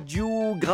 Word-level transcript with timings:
Radio 0.00 0.29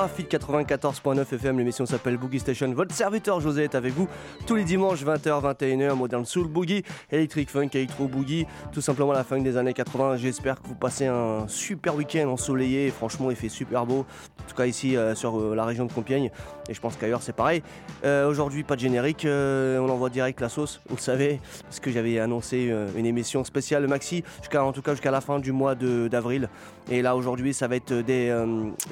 Graphite 0.06 0.30
94.9 0.30 1.34
FM, 1.34 1.58
l'émission 1.58 1.84
s'appelle 1.84 2.16
Boogie 2.16 2.38
Station. 2.38 2.72
Votre 2.72 2.94
serviteur 2.94 3.40
José 3.40 3.64
est 3.64 3.74
avec 3.74 3.92
vous 3.92 4.06
tous 4.46 4.54
les 4.54 4.62
dimanches 4.62 5.04
20h, 5.04 5.42
21h, 5.42 5.94
Modern 5.96 6.24
Soul 6.24 6.46
Boogie, 6.46 6.84
Electric 7.10 7.50
Funk, 7.50 7.70
Electro 7.74 8.06
Boogie, 8.06 8.46
tout 8.70 8.80
simplement 8.80 9.12
la 9.12 9.24
fin 9.24 9.40
des 9.40 9.56
années 9.56 9.72
80. 9.72 10.18
J'espère 10.18 10.62
que 10.62 10.68
vous 10.68 10.76
passez 10.76 11.06
un 11.06 11.48
super 11.48 11.96
week-end 11.96 12.28
ensoleillé. 12.28 12.92
Franchement, 12.92 13.32
il 13.32 13.36
fait 13.36 13.48
super 13.48 13.84
beau. 13.84 14.06
En 14.40 14.48
tout 14.48 14.54
cas 14.54 14.66
ici 14.66 14.96
euh, 14.96 15.16
sur 15.16 15.40
euh, 15.40 15.56
la 15.56 15.64
région 15.64 15.86
de 15.86 15.92
Compiègne. 15.92 16.30
Et 16.68 16.74
je 16.74 16.80
pense 16.80 16.94
qu'ailleurs 16.94 17.22
c'est 17.22 17.34
pareil. 17.34 17.64
Euh, 18.04 18.30
aujourd'hui, 18.30 18.62
pas 18.62 18.76
de 18.76 18.80
générique. 18.80 19.26
on 19.26 19.88
envoie 19.88 20.08
direct 20.08 20.40
la 20.40 20.48
sauce, 20.48 20.80
vous 20.88 20.94
le 20.94 21.00
savez, 21.00 21.40
parce 21.62 21.80
que 21.80 21.90
j'avais 21.90 22.20
annoncé 22.20 22.72
une 22.96 23.06
émission 23.06 23.42
spéciale 23.42 23.88
maxi, 23.88 24.22
jusqu'à, 24.40 24.62
en 24.62 24.72
tout 24.72 24.82
cas 24.82 24.92
jusqu'à 24.92 25.10
la 25.10 25.20
fin 25.20 25.40
du 25.40 25.50
mois 25.50 25.74
d'avril. 25.74 26.48
Et 26.90 27.02
là 27.02 27.16
aujourd'hui, 27.16 27.52
ça 27.52 27.66
va 27.66 27.74
être 27.74 27.92
des 27.92 28.32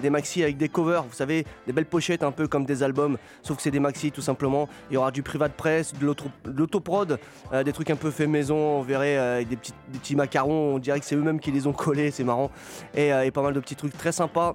des 0.02 0.10
maxi 0.10 0.42
avec 0.42 0.56
des 0.56 0.68
covers, 0.68 1.03
vous 1.08 1.14
savez, 1.14 1.44
des 1.66 1.72
belles 1.72 1.86
pochettes 1.86 2.22
un 2.22 2.32
peu 2.32 2.48
comme 2.48 2.64
des 2.64 2.82
albums, 2.82 3.18
sauf 3.42 3.56
que 3.56 3.62
c'est 3.62 3.70
des 3.70 3.80
maxi 3.80 4.10
tout 4.10 4.20
simplement. 4.20 4.68
Il 4.90 4.94
y 4.94 4.96
aura 4.96 5.10
du 5.10 5.22
privat 5.22 5.48
press, 5.48 5.92
de 5.94 6.14
l'autoprod, 6.44 7.18
euh, 7.52 7.62
des 7.62 7.72
trucs 7.72 7.90
un 7.90 7.96
peu 7.96 8.10
fait 8.10 8.26
maison, 8.26 8.56
on 8.56 8.82
verrait 8.82 9.16
euh, 9.16 9.36
avec 9.36 9.48
des 9.48 9.56
petits, 9.56 10.16
macarons, 10.16 10.74
on 10.74 10.78
dirait 10.78 11.00
que 11.00 11.06
c'est 11.06 11.16
eux-mêmes 11.16 11.40
qui 11.40 11.50
les 11.50 11.66
ont 11.66 11.72
collés, 11.72 12.10
c'est 12.10 12.24
marrant. 12.24 12.50
Et, 12.94 13.12
euh, 13.12 13.24
et, 13.24 13.30
pas 13.30 13.42
mal 13.42 13.54
de 13.54 13.60
petits 13.60 13.76
trucs 13.76 13.96
très 13.96 14.12
sympas. 14.12 14.54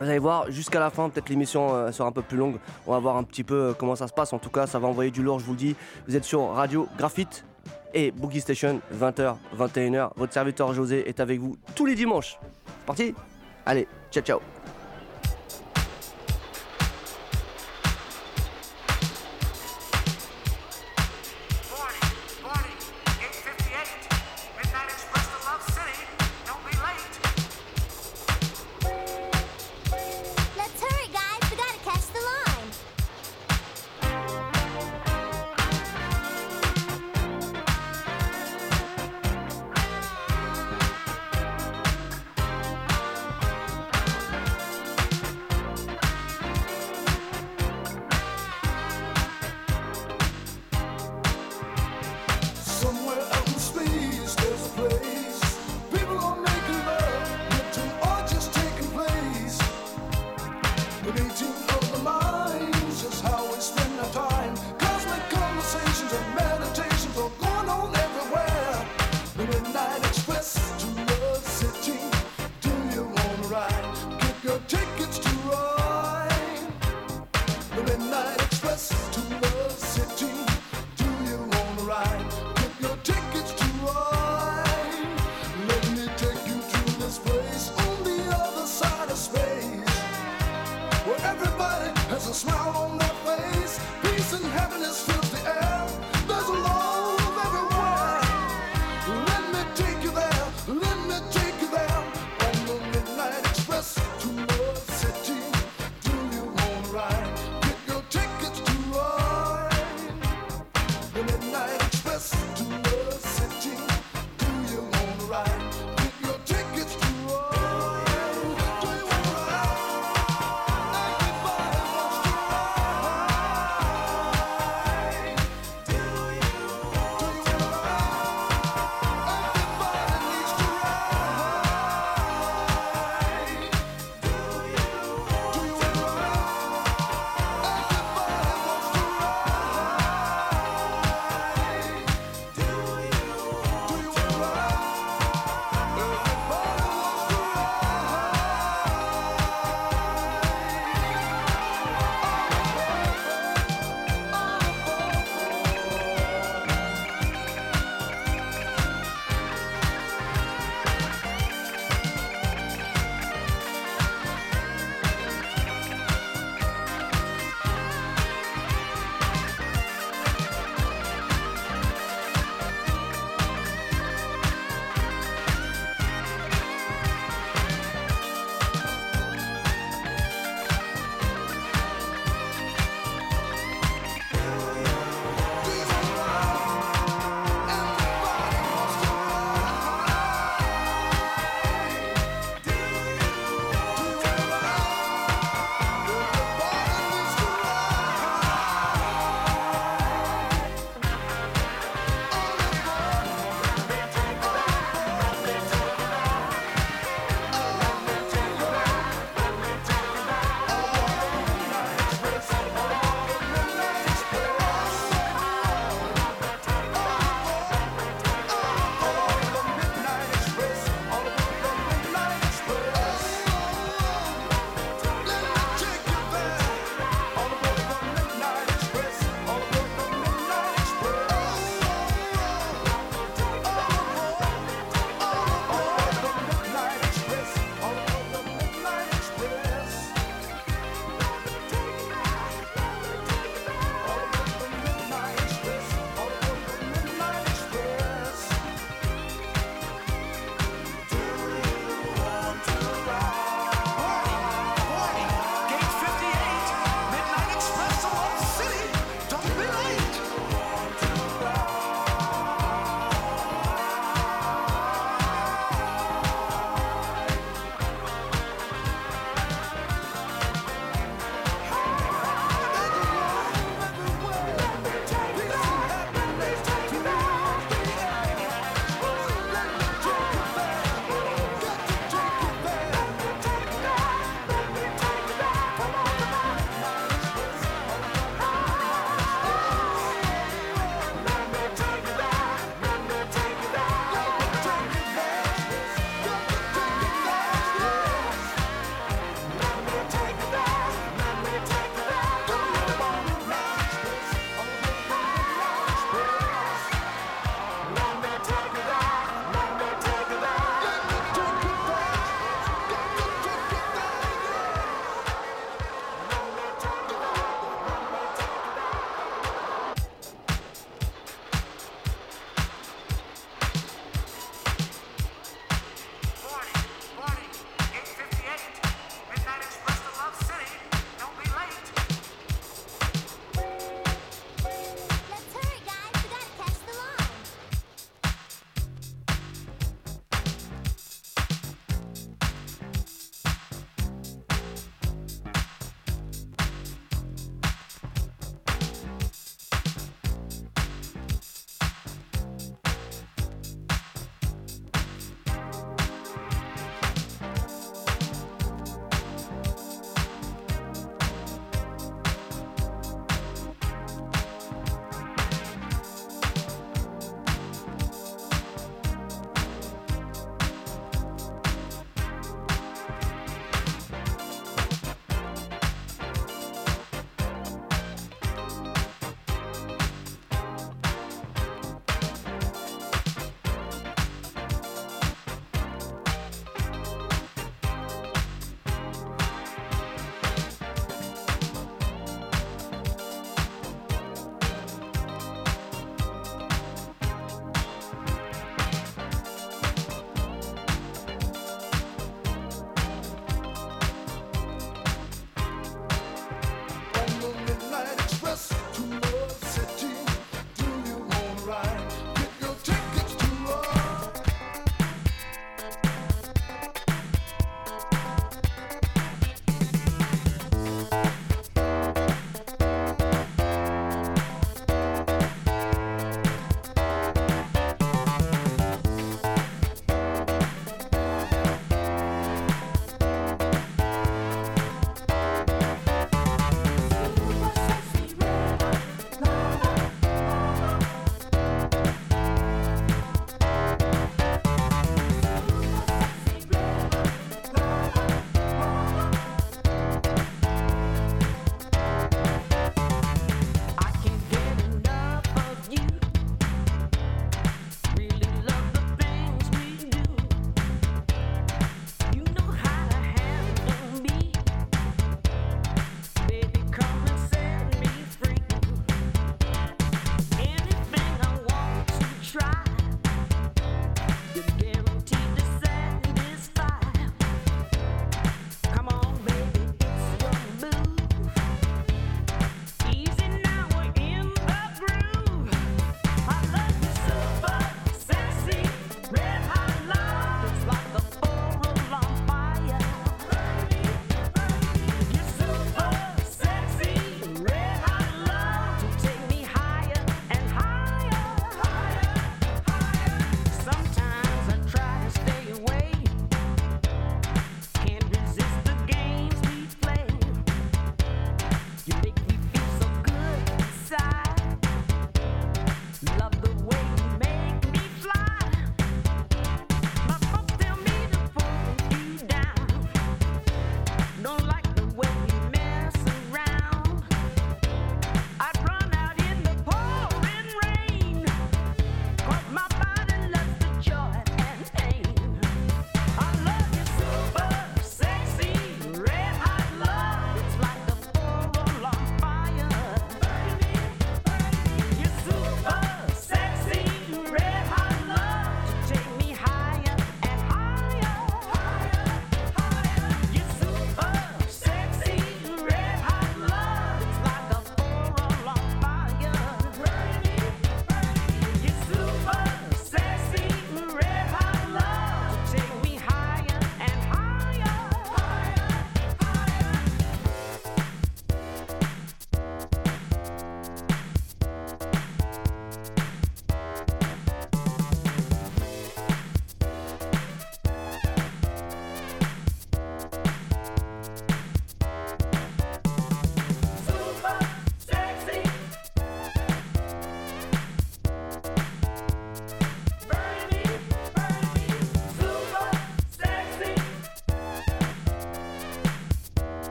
Vous 0.00 0.08
allez 0.08 0.20
voir, 0.20 0.50
jusqu'à 0.50 0.78
la 0.78 0.90
fin, 0.90 1.08
peut-être 1.08 1.28
l'émission 1.28 1.90
sera 1.90 2.08
un 2.08 2.12
peu 2.12 2.22
plus 2.22 2.36
longue. 2.36 2.58
On 2.86 2.92
va 2.92 3.00
voir 3.00 3.16
un 3.16 3.24
petit 3.24 3.42
peu 3.42 3.74
comment 3.76 3.96
ça 3.96 4.06
se 4.06 4.12
passe. 4.12 4.32
En 4.32 4.38
tout 4.38 4.48
cas, 4.48 4.68
ça 4.68 4.78
va 4.78 4.86
envoyer 4.86 5.10
du 5.10 5.24
lourd, 5.24 5.40
je 5.40 5.44
vous 5.44 5.52
le 5.52 5.58
dis. 5.58 5.76
Vous 6.06 6.14
êtes 6.14 6.22
sur 6.22 6.50
Radio 6.50 6.86
Graphite 6.96 7.44
et 7.94 8.12
Boogie 8.12 8.40
Station, 8.40 8.80
20h, 8.94 9.36
21h. 9.58 10.10
Votre 10.16 10.32
serviteur 10.32 10.72
José 10.72 11.08
est 11.08 11.18
avec 11.18 11.40
vous 11.40 11.56
tous 11.74 11.86
les 11.86 11.96
dimanches. 11.96 12.38
Parti? 12.86 13.14
Allez, 13.66 13.86
ciao 14.10 14.22
ciao 14.22 14.57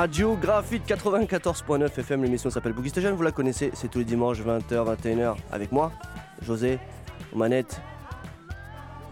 Radio 0.00 0.34
Graphite 0.34 0.88
94.9 0.88 1.98
FM, 1.98 2.22
l'émission 2.22 2.48
s'appelle 2.48 2.72
Boogie 2.72 2.90
vous 2.90 3.22
la 3.22 3.32
connaissez, 3.32 3.70
c'est 3.74 3.90
tous 3.90 3.98
les 3.98 4.06
dimanches 4.06 4.38
20h, 4.38 4.96
21h 4.96 5.36
avec 5.52 5.72
moi, 5.72 5.92
José, 6.40 6.78
aux 7.34 7.36
manettes. 7.36 7.82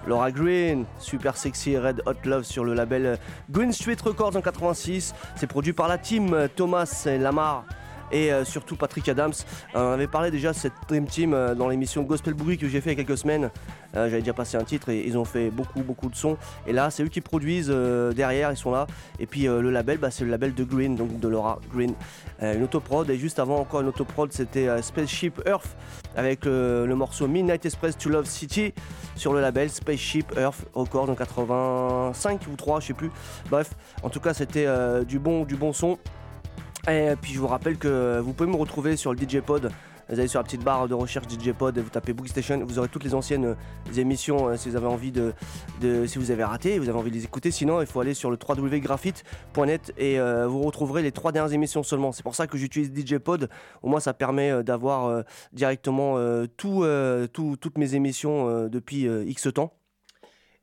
Laura 0.07 0.33
Green, 0.33 0.87
super 0.99 1.37
sexy 1.37 1.77
Red 1.77 2.01
Hot 2.07 2.15
Love 2.25 2.45
sur 2.45 2.65
le 2.65 2.73
label 2.73 3.19
Green 3.51 3.71
Street 3.71 3.99
Records 4.03 4.35
en 4.35 4.41
86. 4.41 5.15
C'est 5.37 5.47
produit 5.47 5.75
par 5.75 5.89
la 5.89 5.99
team 5.99 6.49
Thomas 6.57 7.03
et 7.05 7.19
Lamar 7.19 7.67
et 8.11 8.33
euh, 8.33 8.45
surtout 8.45 8.77
Patrick 8.77 9.09
Adams. 9.09 9.33
Euh, 9.75 9.91
on 9.91 9.93
avait 9.93 10.07
parlé 10.07 10.31
déjà 10.31 10.53
de 10.53 10.57
cette 10.57 10.73
Dream 10.89 11.07
Team 11.07 11.35
euh, 11.35 11.55
dans 11.55 11.69
l'émission 11.69 12.03
Gospel 12.03 12.35
Boogie 12.35 12.59
que 12.59 12.69
j'ai 12.69 12.81
fait 12.81 12.93
il 12.93 12.99
y 12.99 13.01
a 13.01 13.05
quelques 13.05 13.19
semaines. 13.19 13.51
J'avais 13.95 14.21
déjà 14.21 14.33
passé 14.33 14.57
un 14.57 14.65
titre 14.65 14.91
et 14.91 15.05
ils 15.07 15.17
ont 15.17 15.25
fait 15.25 15.51
beaucoup 15.51 15.81
beaucoup 15.81 16.09
de 16.09 16.15
sons. 16.15 16.37
Et 16.67 16.73
là, 16.73 16.91
c'est 16.91 17.03
eux 17.03 17.09
qui 17.09 17.21
produisent 17.21 17.69
derrière, 18.15 18.51
ils 18.51 18.57
sont 18.57 18.71
là. 18.71 18.87
Et 19.19 19.27
puis 19.27 19.45
le 19.45 19.71
label, 19.71 19.99
bah, 19.99 20.11
c'est 20.11 20.25
le 20.25 20.31
label 20.31 20.55
de 20.55 20.65
Green, 20.65 20.95
donc 20.95 21.19
de 21.19 21.29
Laura 21.29 21.59
Green. 21.73 21.95
une 22.41 22.63
autoprod 22.63 23.09
et 23.11 23.17
juste 23.17 23.39
avant 23.39 23.59
encore 23.59 23.81
une 23.81 23.89
autoprod, 23.89 24.33
c'était 24.33 24.83
Spaceship 24.83 25.41
Earth 25.47 25.77
avec 26.17 26.45
le 26.45 26.95
morceau 26.95 27.27
Midnight 27.27 27.65
Express 27.65 27.97
to 27.97 28.11
Love 28.11 28.27
City 28.27 28.73
sur 29.17 29.33
le 29.33 29.41
label 29.41 29.71
Spaceship 29.71 30.33
Earth 30.37 30.67
Records 30.75 31.11
en 31.11 31.15
85 31.15 32.43
ou 32.53 32.57
3, 32.57 32.81
je 32.81 32.87
sais 32.89 32.95
plus. 32.95 33.11
Bref, 33.51 33.71
en 34.03 34.11
tout 34.11 34.21
cas, 34.21 34.35
c'était 34.35 34.67
du 35.07 35.19
bon 35.19 35.45
du 35.45 35.57
bon 35.57 35.73
son. 35.73 35.99
Et 36.89 37.15
puis 37.21 37.33
je 37.33 37.39
vous 37.39 37.49
rappelle 37.49 37.77
que 37.77 38.21
vous 38.21 38.33
pouvez 38.33 38.49
me 38.49 38.57
retrouver 38.57 38.97
sur 38.97 39.13
le 39.13 39.19
DJ 39.19 39.41
Pod. 39.41 39.71
Vous 40.09 40.19
allez 40.19 40.29
sur 40.29 40.41
la 40.41 40.45
petite 40.45 40.65
barre 40.65 40.89
de 40.89 40.95
recherche 40.95 41.27
DJ 41.29 41.53
Pod, 41.53 41.79
vous 41.79 41.91
tapez 41.91 42.15
Boogie 42.15 42.31
Station, 42.31 42.65
vous 42.65 42.79
aurez 42.79 42.89
toutes 42.89 43.05
les 43.05 43.15
anciennes 43.15 43.45
euh, 43.45 43.93
émissions 43.95 44.49
euh, 44.49 44.57
si 44.57 44.71
vous 44.71 44.77
avez 44.77 44.87
envie 44.87 45.13
de, 45.13 45.35
si 46.07 46.19
vous 46.19 46.31
avez 46.31 46.45
raté, 46.45 46.79
vous 46.79 46.89
avez 46.89 46.99
envie 46.99 47.11
de 47.11 47.17
les 47.17 47.25
écouter. 47.25 47.51
Sinon, 47.51 47.83
il 47.83 47.87
faut 47.87 48.01
aller 48.01 48.15
sur 48.15 48.31
le 48.31 48.39
www.graphite.net 48.39 49.93
et 49.99 50.19
euh, 50.19 50.47
vous 50.47 50.63
retrouverez 50.63 51.03
les 51.03 51.13
trois 51.13 51.31
dernières 51.31 51.53
émissions 51.53 51.83
seulement. 51.83 52.13
C'est 52.13 52.23
pour 52.23 52.35
ça 52.35 52.47
que 52.47 52.57
j'utilise 52.57 52.91
DJ 52.91 53.19
Pod. 53.19 53.51
Au 53.83 53.89
moins, 53.89 54.01
ça 54.01 54.15
permet 54.15 54.63
d'avoir 54.63 55.25
directement 55.53 56.17
toutes 56.57 57.79
mes 57.79 57.95
émissions 57.95 58.69
depuis 58.69 59.07
X 59.27 59.49
temps. 59.55 59.78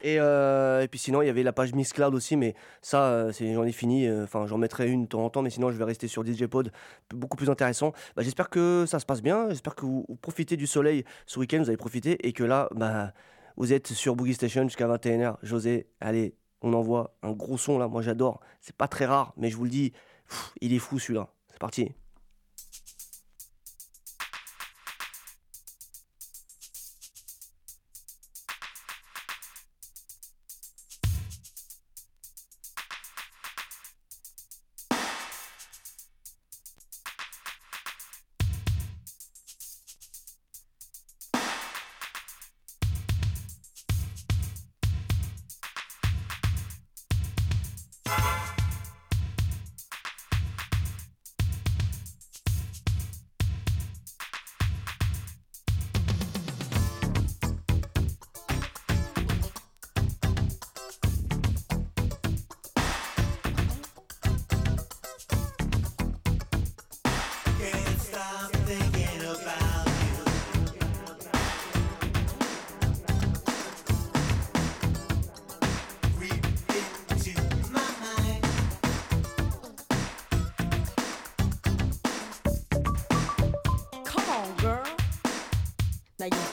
Euh, 0.03 0.81
et, 0.81 0.87
puis 0.87 0.99
sinon, 0.99 1.21
il 1.21 1.27
y 1.27 1.29
avait 1.29 1.43
la 1.43 1.53
page 1.53 1.73
Miss 1.73 1.93
Cloud 1.93 2.13
aussi, 2.13 2.35
mais 2.35 2.55
ça, 2.81 3.05
euh, 3.05 3.31
j'en 3.31 3.63
ai 3.63 3.71
fini. 3.71 4.07
Euh, 4.07 4.23
enfin, 4.23 4.45
j'en 4.45 4.57
mettrai 4.57 4.89
une 4.89 5.03
de 5.03 5.07
temps 5.07 5.23
en 5.23 5.29
temps, 5.29 5.41
mais 5.41 5.49
sinon, 5.49 5.71
je 5.71 5.77
vais 5.77 5.83
rester 5.83 6.07
sur 6.07 6.25
DJ 6.25 6.45
Pod, 6.45 6.71
beaucoup 7.13 7.37
plus 7.37 7.49
intéressant. 7.49 7.93
Bah, 8.15 8.23
j'espère 8.23 8.49
que 8.49 8.85
ça 8.87 8.99
se 8.99 9.05
passe 9.05 9.21
bien. 9.21 9.49
J'espère 9.49 9.75
que 9.75 9.85
vous, 9.85 10.05
profitez 10.21 10.57
du 10.57 10.67
soleil 10.67 11.05
ce 11.25 11.39
week-end, 11.39 11.59
vous 11.59 11.69
avez 11.69 11.77
profité, 11.77 12.27
et 12.27 12.33
que 12.33 12.43
là, 12.43 12.69
bah, 12.75 13.13
vous 13.57 13.73
êtes 13.73 13.87
sur 13.87 14.15
Boogie 14.15 14.33
Station 14.33 14.63
jusqu'à 14.63 14.87
21h. 14.87 15.37
José, 15.43 15.87
allez, 15.99 16.35
on 16.61 16.73
envoie 16.73 17.15
un 17.23 17.31
gros 17.31 17.57
son 17.57 17.79
là. 17.79 17.87
Moi, 17.87 18.01
j'adore. 18.01 18.41
C'est 18.61 18.75
pas 18.75 18.87
très 18.87 19.05
rare, 19.05 19.33
mais 19.37 19.49
je 19.49 19.57
vous 19.57 19.63
le 19.63 19.69
dis, 19.69 19.93
il 20.61 20.73
est 20.73 20.79
fou 20.79 20.99
celui-là. 20.99 21.29
C'est 21.51 21.59
parti. 21.59 21.91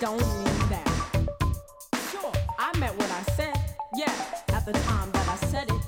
don't 0.00 0.20
mean 0.44 0.68
that. 0.68 0.88
Sure, 2.11 2.32
I 2.58 2.76
meant 2.78 2.96
what 2.96 3.11
I 3.11 3.22
said, 3.32 3.56
yeah, 3.96 4.12
at 4.52 4.64
the 4.64 4.72
time 4.72 5.11
that 5.12 5.28
I 5.28 5.37
said 5.46 5.68
it, 5.68 5.82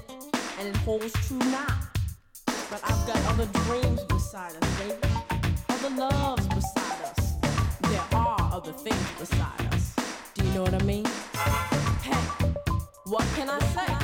and 0.59 0.69
it 0.69 0.77
holds 0.79 1.13
true 1.27 1.39
now. 1.39 1.79
But 2.71 2.81
I've 2.85 3.07
got 3.07 3.19
other 3.33 3.47
dreams 3.67 4.03
beside 4.05 4.57
us, 4.57 4.79
baby, 4.79 4.99
other 5.69 5.91
loves 5.91 6.47
beside 6.49 7.03
us. 7.03 7.35
There 7.83 8.05
are 8.13 8.51
other 8.53 8.73
things 8.73 9.11
beside 9.19 9.75
us. 9.75 9.95
Do 10.35 10.45
you 10.45 10.53
know 10.55 10.63
what 10.63 10.75
I 10.75 10.85
mean? 10.85 11.05
Hey, 12.03 12.15
what 13.05 13.25
can 13.37 13.49
I 13.49 13.59
say? 13.75 14.04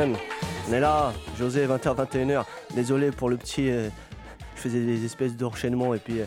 On 0.00 0.72
est 0.72 0.78
là, 0.78 1.12
José, 1.36 1.66
20h, 1.66 1.96
21h. 1.96 2.44
Désolé 2.72 3.10
pour 3.10 3.28
le 3.28 3.36
petit. 3.36 3.68
Euh, 3.68 3.88
je 4.54 4.60
faisais 4.60 4.78
des 4.78 5.04
espèces 5.04 5.36
d'enchaînements 5.36 5.92
et 5.92 5.98
puis. 5.98 6.20
Euh, 6.20 6.24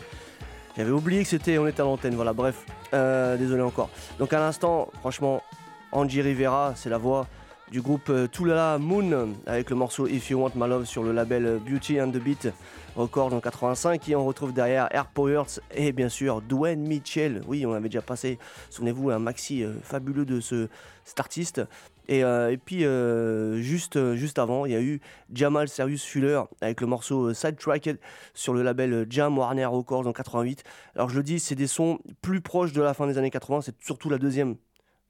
j'avais 0.76 0.90
oublié 0.90 1.22
que 1.22 1.28
c'était, 1.28 1.56
on 1.56 1.66
était 1.66 1.80
à 1.80 1.84
l'antenne, 1.84 2.14
voilà, 2.14 2.32
bref, 2.32 2.64
euh, 2.92 3.36
désolé 3.36 3.62
encore. 3.62 3.90
Donc 4.18 4.32
à 4.32 4.40
l'instant, 4.40 4.88
franchement, 5.00 5.42
Angie 5.90 6.22
Rivera, 6.22 6.72
c'est 6.76 6.88
la 6.88 6.96
voix 6.96 7.26
du 7.70 7.82
groupe 7.82 8.10
Tulala 8.30 8.78
Moon 8.78 9.34
avec 9.46 9.68
le 9.68 9.76
morceau 9.76 10.06
If 10.06 10.30
You 10.30 10.40
Want 10.40 10.52
My 10.54 10.68
Love 10.68 10.86
sur 10.86 11.02
le 11.02 11.12
label 11.12 11.60
Beauty 11.66 12.00
and 12.00 12.10
the 12.10 12.18
Beat 12.18 12.48
Record 12.96 13.34
en 13.34 13.40
85 13.40 14.08
et 14.08 14.16
on 14.16 14.24
retrouve 14.24 14.54
derrière 14.54 14.88
Air 14.90 15.06
Powers 15.06 15.60
et 15.74 15.92
bien 15.92 16.08
sûr 16.08 16.40
Dwayne 16.40 16.86
Mitchell. 16.86 17.42
Oui, 17.46 17.66
on 17.66 17.72
avait 17.72 17.88
déjà 17.88 18.02
passé, 18.02 18.38
souvenez-vous, 18.70 19.10
un 19.10 19.18
maxi 19.18 19.64
fabuleux 19.82 20.24
de 20.24 20.40
ce, 20.40 20.68
cet 21.04 21.20
artiste. 21.20 21.62
Euh, 22.10 22.50
et, 22.50 22.56
puis, 22.56 22.84
euh, 22.84 23.60
juste, 23.60 23.96
euh, 23.96 24.16
juste 24.16 24.38
avant, 24.38 24.66
il 24.66 24.72
y 24.72 24.76
a 24.76 24.80
eu 24.80 25.00
Jamal 25.32 25.68
Serious 25.68 25.98
Fuller 25.98 26.42
avec 26.60 26.80
le 26.80 26.86
morceau 26.86 27.32
Sidetracked 27.32 27.98
sur 28.34 28.54
le 28.54 28.62
label 28.62 29.06
Jam 29.08 29.38
Warner 29.38 29.66
Records 29.66 30.06
en 30.06 30.12
88. 30.12 30.64
Alors, 30.96 31.08
je 31.08 31.16
le 31.16 31.22
dis, 31.22 31.40
c'est 31.40 31.54
des 31.54 31.66
sons 31.66 31.98
plus 32.20 32.40
proches 32.40 32.72
de 32.72 32.82
la 32.82 32.94
fin 32.94 33.06
des 33.06 33.18
années 33.18 33.30
80, 33.30 33.62
c'est 33.62 33.76
surtout 33.82 34.10
la 34.10 34.18
deuxième 34.18 34.56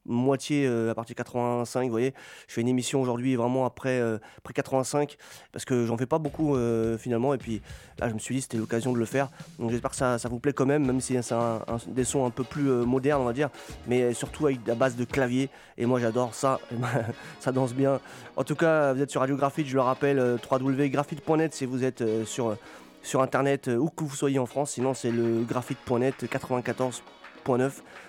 moitié 0.07 0.67
euh, 0.67 0.91
à 0.91 0.95
partir 0.95 1.15
de 1.15 1.19
85, 1.19 1.85
vous 1.85 1.91
voyez. 1.91 2.15
Je 2.49 2.55
fais 2.55 2.61
une 2.61 2.69
émission 2.69 3.01
aujourd'hui 3.01 3.37
vraiment 3.37 3.65
après, 3.65 4.01
euh, 4.01 4.19
après 4.39 4.53
85 4.55 5.17
parce 5.53 5.65
que 5.65 5.87
j'en 5.87 5.97
fais 5.97 6.07
pas 6.07 6.19
beaucoup 6.19 6.57
euh, 6.57 6.99
finalement 6.99 7.35
et 7.35 7.39
puis 7.39 7.63
là 7.99 8.09
je 8.09 8.15
me 8.15 8.19
suis 8.19 8.35
dit 8.35 8.43
c'était 8.43 8.57
l'occasion 8.57 8.93
de 8.93 8.99
le 8.99 9.05
faire. 9.05 9.29
Donc 9.59 9.71
j'espère 9.71 9.91
que 9.91 9.97
ça, 9.97 10.19
ça, 10.19 10.29
vous 10.29 10.39
plaît 10.39 10.53
quand 10.53 10.67
même, 10.67 10.85
même 10.85 11.01
si 11.01 11.17
c'est 11.23 11.35
un, 11.35 11.61
des 11.89 12.05
sons 12.05 12.27
un 12.27 12.31
peu 12.31 12.45
plus 12.45 12.63
modernes 12.63 13.23
on 13.23 13.27
va 13.27 13.33
dire, 13.33 13.51
mais 13.87 14.13
surtout 14.15 14.47
avec 14.47 14.61
la 14.67 14.75
base 14.75 14.97
de 14.97 15.05
clavier 15.05 15.51
et 15.79 15.87
moi 15.87 16.01
j'adore 16.01 16.35
ça, 16.35 16.59
ça 17.41 17.53
danse 17.53 17.75
bien. 17.75 18.01
En 18.37 18.45
tout 18.45 18.57
cas 18.57 18.93
vous 18.93 19.03
êtes 19.03 19.11
sur 19.11 19.21
Radio 19.21 19.37
Graphite, 19.37 19.67
je 19.67 19.75
le 19.75 19.83
rappelle, 19.83 20.39
www.graphite.net 20.51 21.55
si 21.55 21.67
vous 21.67 21.85
êtes 21.85 22.03
sur, 22.25 22.57
sur 23.03 23.23
internet 23.23 23.69
où 23.69 23.89
que 23.89 24.05
vous 24.05 24.17
soyez 24.17 24.39
en 24.39 24.47
France, 24.47 24.73
sinon 24.73 24.95
c'est 24.95 25.11
le 25.11 25.43
graphite.net 25.45 26.29
94 26.29 27.03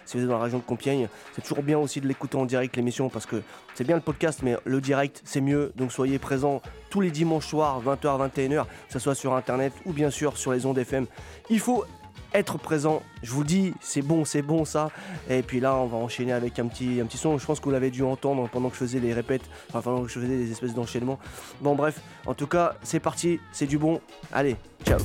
si 0.06 0.18
vous 0.18 0.24
êtes 0.24 0.30
dans 0.30 0.38
la 0.38 0.44
région 0.44 0.60
de 0.60 0.64
Compiègne. 0.64 1.08
C'est 1.34 1.42
toujours 1.42 1.64
bien 1.64 1.78
aussi 1.78 2.02
de 2.02 2.08
l'écouter 2.08 2.38
en 2.38 2.46
direct 2.46 2.76
l'émission 2.76 3.10
parce 3.10 3.26
que 3.26 3.42
c'est 3.74 3.84
bien 3.84 3.96
le 3.96 4.02
podcast, 4.02 4.42
mais 4.44 4.58
le 4.66 4.82
direct 4.82 5.22
c'est 5.26 5.42
mieux. 5.42 5.72
Donc 5.76 5.92
soyez 5.92 6.20
présents 6.20 6.62
tous 6.90 7.02
les 7.02 7.12
dimanches 7.12 7.48
soirs, 7.48 7.82
20h, 7.84 8.30
21h, 8.30 8.64
que 8.66 8.94
ce 8.94 9.00
soit 9.00 9.16
sur 9.16 9.34
internet 9.34 9.74
ou 9.86 9.94
bien 9.94 10.10
sûr 10.10 10.38
sur 10.38 10.52
les 10.52 10.66
ondes 10.66 10.78
FM. 10.78 11.06
Il 11.50 11.60
faut 11.60 11.86
être 12.34 12.58
présent. 12.58 13.02
Je 13.22 13.32
vous 13.32 13.44
dis, 13.44 13.74
c'est 13.80 14.02
bon, 14.02 14.26
c'est 14.26 14.42
bon 14.42 14.66
ça. 14.66 14.90
Et 15.30 15.42
puis 15.42 15.60
là, 15.60 15.76
on 15.76 15.86
va 15.86 15.98
enchaîner 15.98 16.34
avec 16.34 16.60
un 16.60 16.68
petit, 16.68 17.00
un 17.02 17.06
petit 17.06 17.18
son. 17.18 17.38
Je 17.38 17.46
pense 17.46 17.60
que 17.60 17.66
vous 17.66 17.72
l'avez 17.72 17.92
dû 17.92 18.04
entendre 18.04 18.50
pendant 18.52 18.70
que 18.70 18.76
je 18.76 18.80
faisais 18.80 19.00
les 19.00 19.14
répètes, 19.14 19.44
enfin 19.70 19.82
pendant 19.82 20.02
que 20.02 20.10
je 20.10 20.20
faisais 20.20 20.28
des 20.28 20.52
espèces 20.52 20.74
d'enchaînements. 20.74 21.20
Bon, 21.62 21.76
bref, 21.76 22.02
en 22.26 22.34
tout 22.34 22.48
cas, 22.48 22.76
c'est 22.84 23.00
parti, 23.00 23.40
c'est 23.52 23.68
du 23.68 23.78
bon. 23.78 24.02
Allez, 24.32 24.56
ciao. 24.86 25.00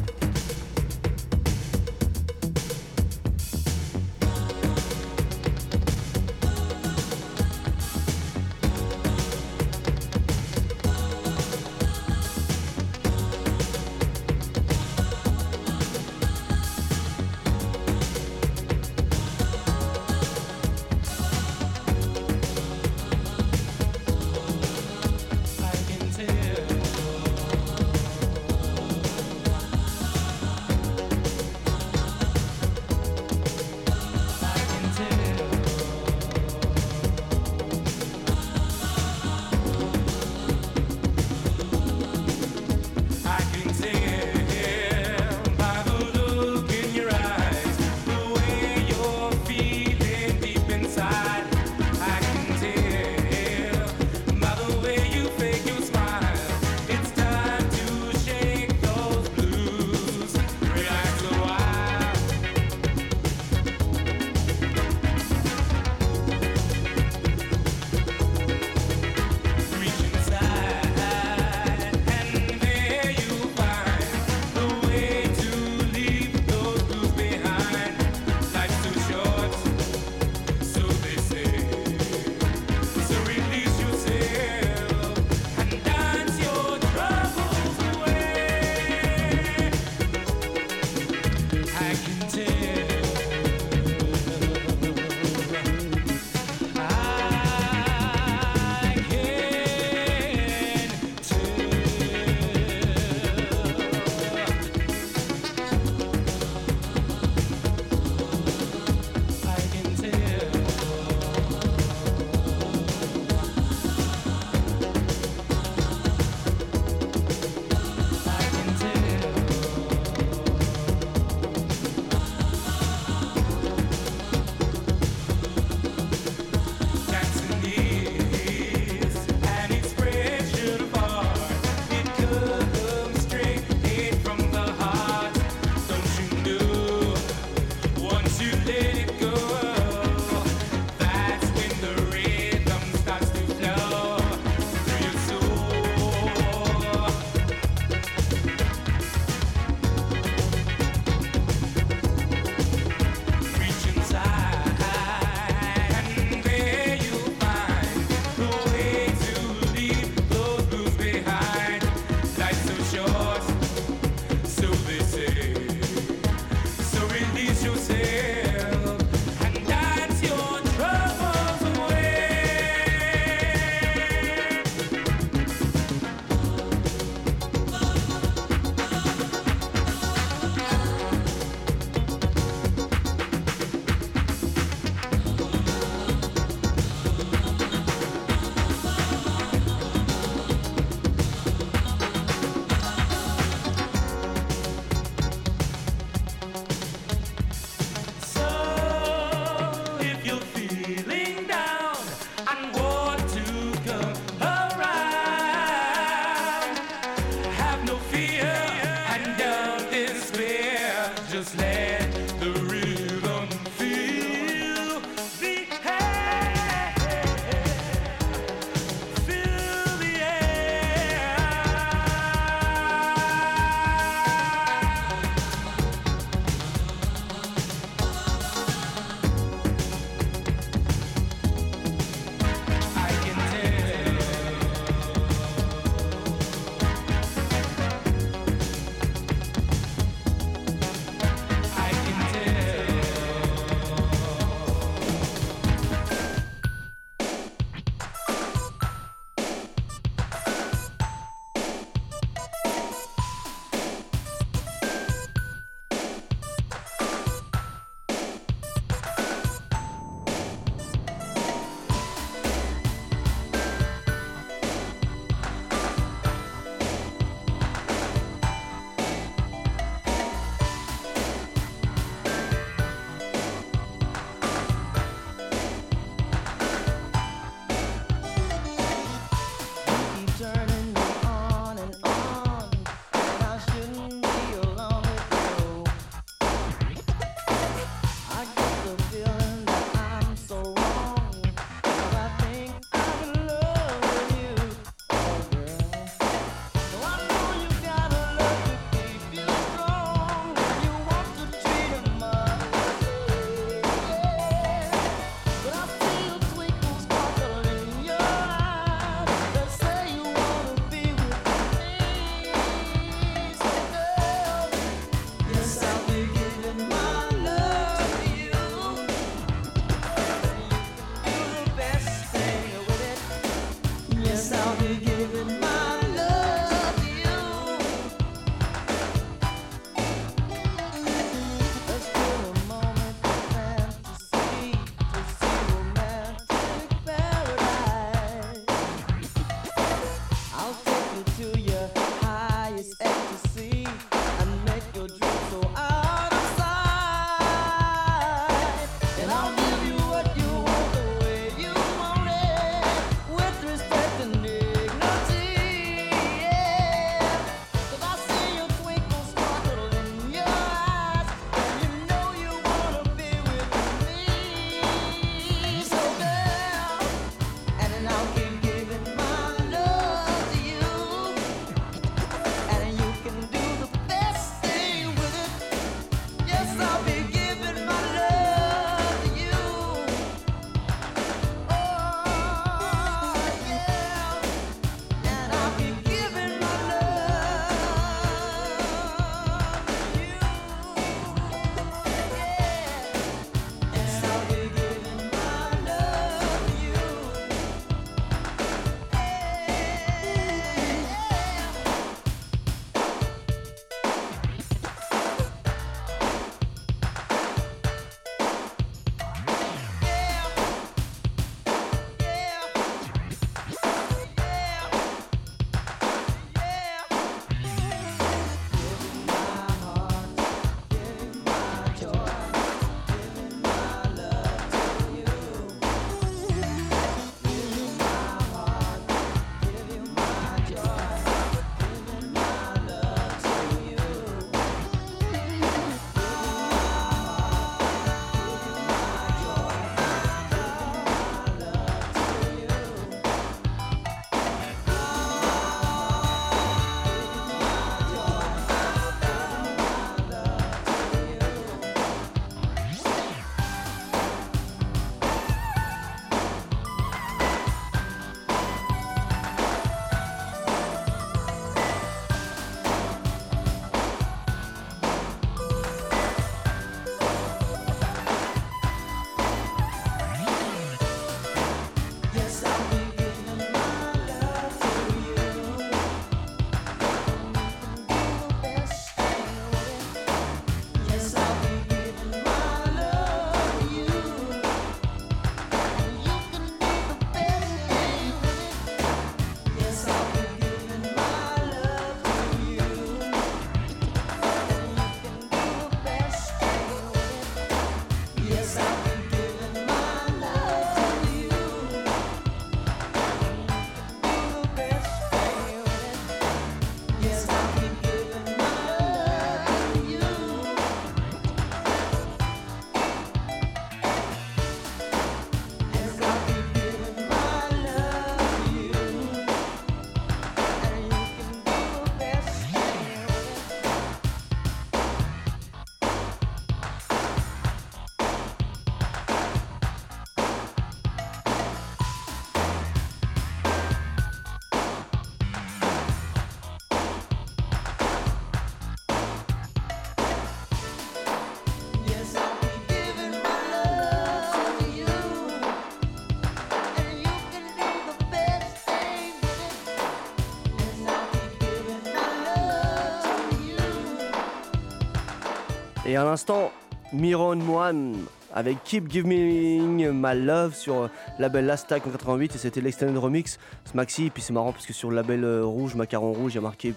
Et 556.09 556.17
à 556.17 556.25
l'instant, 556.25 556.73
Miron 557.13 557.57
Moine 557.57 558.17
avec 558.55 558.83
Keep 558.83 559.11
Giving 559.13 560.11
My 560.11 560.41
Love 560.41 560.75
sur 560.75 561.03
le 561.03 561.11
label 561.39 561.67
Last 561.67 561.93
en 561.93 562.01
88 562.01 562.55
et 562.55 562.59
c'était 562.59 562.81
l'extended 562.81 563.19
remix. 563.19 563.59
Ce 563.85 564.23
et 564.23 564.31
puis 564.31 564.43
c'est 564.43 564.55
marrant 564.55 564.73
parce 564.73 564.87
que 564.87 564.95
sur 564.95 565.11
le 565.11 565.17
label 565.17 565.45
euh, 565.45 565.67
rouge 565.67 565.97
Macaron 565.97 566.33
rouge 566.33 566.53
il 566.53 566.55
y 566.55 566.59
a 566.59 566.63
marqué 566.63 566.95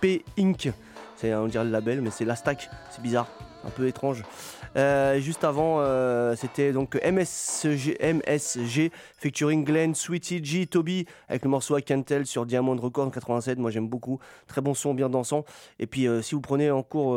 P 0.00 0.24
Inc. 0.38 0.72
C'est 1.16 1.34
on 1.34 1.48
dirait 1.48 1.64
le 1.64 1.70
label 1.72 2.00
mais 2.00 2.10
c'est 2.10 2.24
Last 2.24 2.48
c'est 2.90 3.02
bizarre 3.02 3.26
un 3.66 3.70
peu 3.70 3.86
étrange 3.86 4.24
euh, 4.76 5.20
juste 5.20 5.44
avant, 5.44 5.76
euh, 5.78 6.34
c'était 6.36 6.72
donc 6.72 6.96
MSG, 6.96 7.96
MSG 8.00 8.90
featuring 9.16 9.64
Glenn, 9.64 9.94
Sweetie 9.94 10.44
G, 10.44 10.66
Toby 10.66 11.06
avec 11.28 11.44
le 11.44 11.50
morceau 11.50 11.78
I 11.78 11.82
Can't 11.82 12.02
Tell 12.02 12.26
sur 12.26 12.44
Diamond 12.44 12.76
Record 12.76 13.10
87. 13.12 13.58
Moi 13.58 13.70
j'aime 13.70 13.88
beaucoup. 13.88 14.18
Très 14.46 14.60
bon 14.60 14.74
son, 14.74 14.94
bien 14.94 15.08
dansant. 15.08 15.44
Et 15.78 15.86
puis 15.86 16.08
euh, 16.08 16.22
si 16.22 16.34
vous 16.34 16.40
prenez 16.40 16.70
en 16.70 16.82
cours 16.82 17.16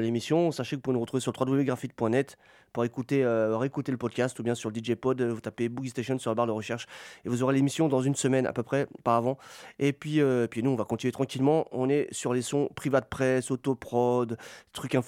l'émission, 0.00 0.50
sachez 0.50 0.70
que 0.70 0.76
vous 0.76 0.82
pouvez 0.82 0.94
nous 0.94 1.00
retrouver 1.00 1.20
sur 1.20 1.32
www.graphite.net 1.38 2.36
pour 2.72 2.84
écouter, 2.84 3.24
réécouter 3.24 3.90
le 3.90 3.96
podcast 3.96 4.38
ou 4.38 4.42
bien 4.42 4.54
sur 4.54 4.70
le 4.70 4.76
DJ 4.76 4.96
Pod. 4.96 5.22
Vous 5.22 5.40
tapez 5.40 5.68
Boogie 5.68 5.90
Station 5.90 6.18
sur 6.18 6.30
la 6.30 6.34
barre 6.34 6.46
de 6.46 6.52
recherche 6.52 6.86
et 7.24 7.28
vous 7.28 7.42
aurez 7.42 7.54
l'émission 7.54 7.88
dans 7.88 8.02
une 8.02 8.14
semaine 8.14 8.46
à 8.46 8.52
peu 8.52 8.62
près, 8.62 8.86
pas 9.02 9.16
avant. 9.16 9.38
Et 9.78 9.92
puis, 9.92 10.20
puis 10.50 10.62
nous, 10.62 10.70
on 10.70 10.76
va 10.76 10.84
continuer 10.84 11.12
tranquillement. 11.12 11.66
On 11.72 11.88
est 11.88 12.08
sur 12.12 12.34
les 12.34 12.42
sons 12.42 12.68
private 12.74 13.08
press, 13.08 13.50
autoprod, 13.50 14.36
trucs 14.72 14.94
un 14.94 15.02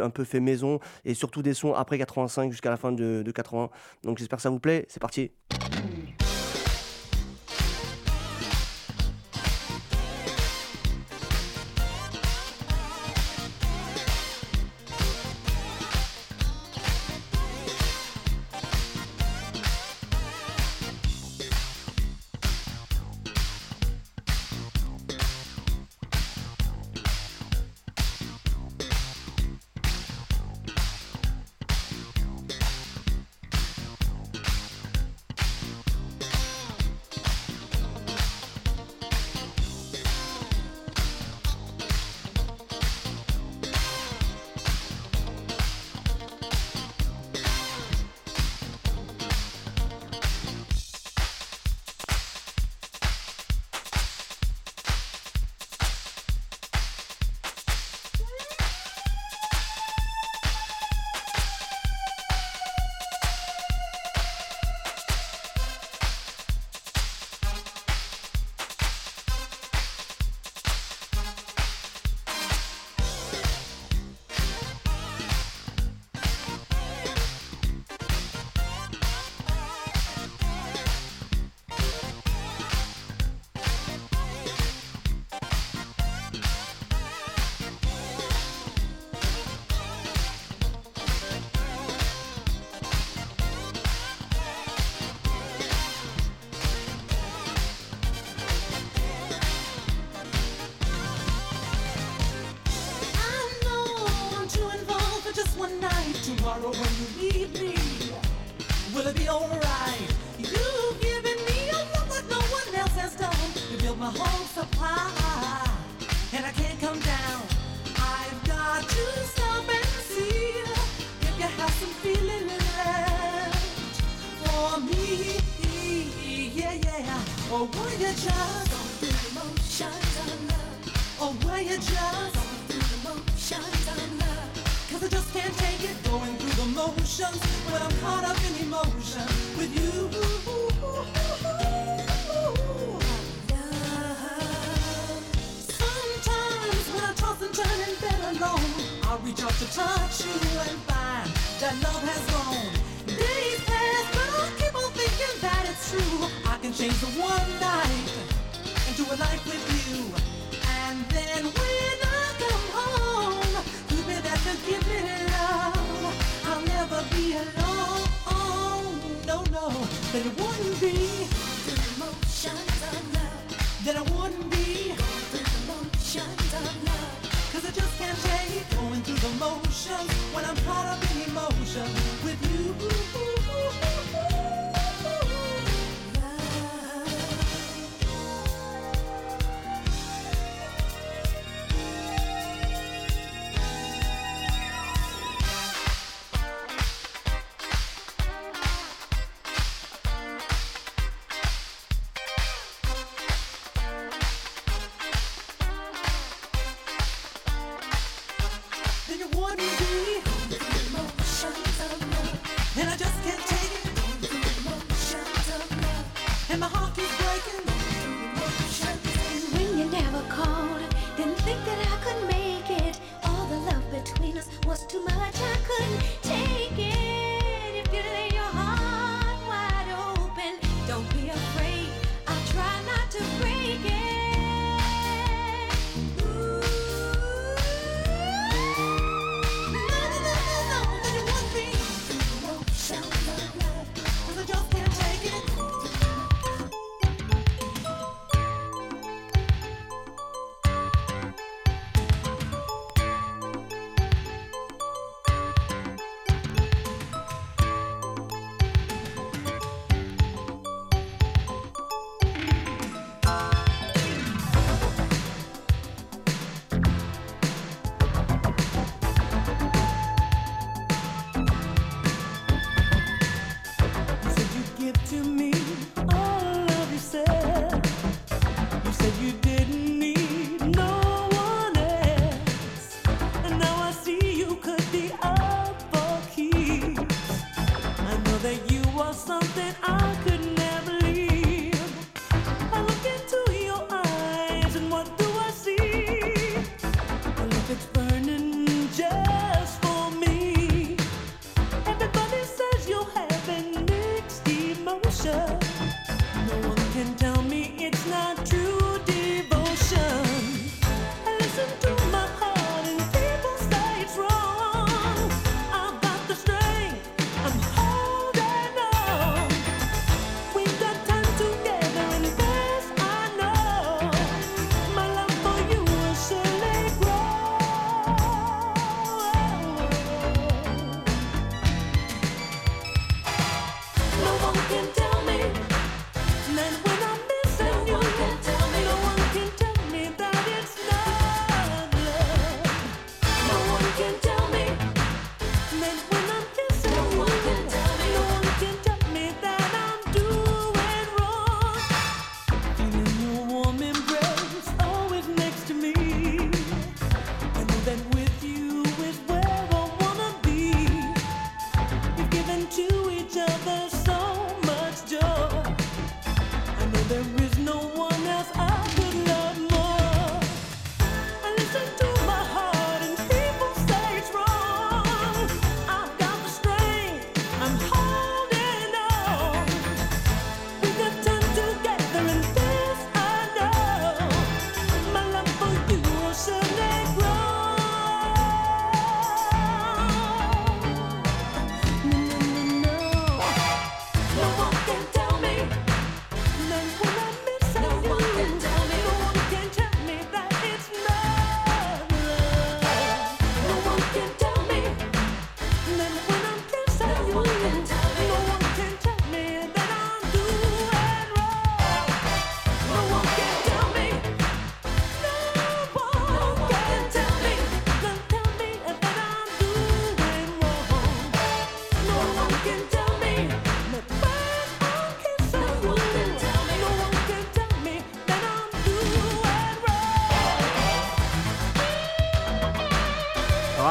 un 0.00 0.10
peu 0.10 0.24
fait 0.24 0.40
maison 0.40 0.80
et 1.04 1.14
surtout 1.14 1.42
des 1.42 1.54
sons 1.54 1.74
après 1.74 1.98
85 1.98 2.50
jusqu'à 2.50 2.70
la 2.70 2.76
fin 2.76 2.92
de, 2.92 3.22
de 3.24 3.30
80. 3.30 3.70
Donc 4.04 4.18
j'espère 4.18 4.36
que 4.36 4.42
ça 4.42 4.50
vous 4.50 4.60
plaît. 4.60 4.86
C'est 4.88 5.00
parti. 5.00 5.30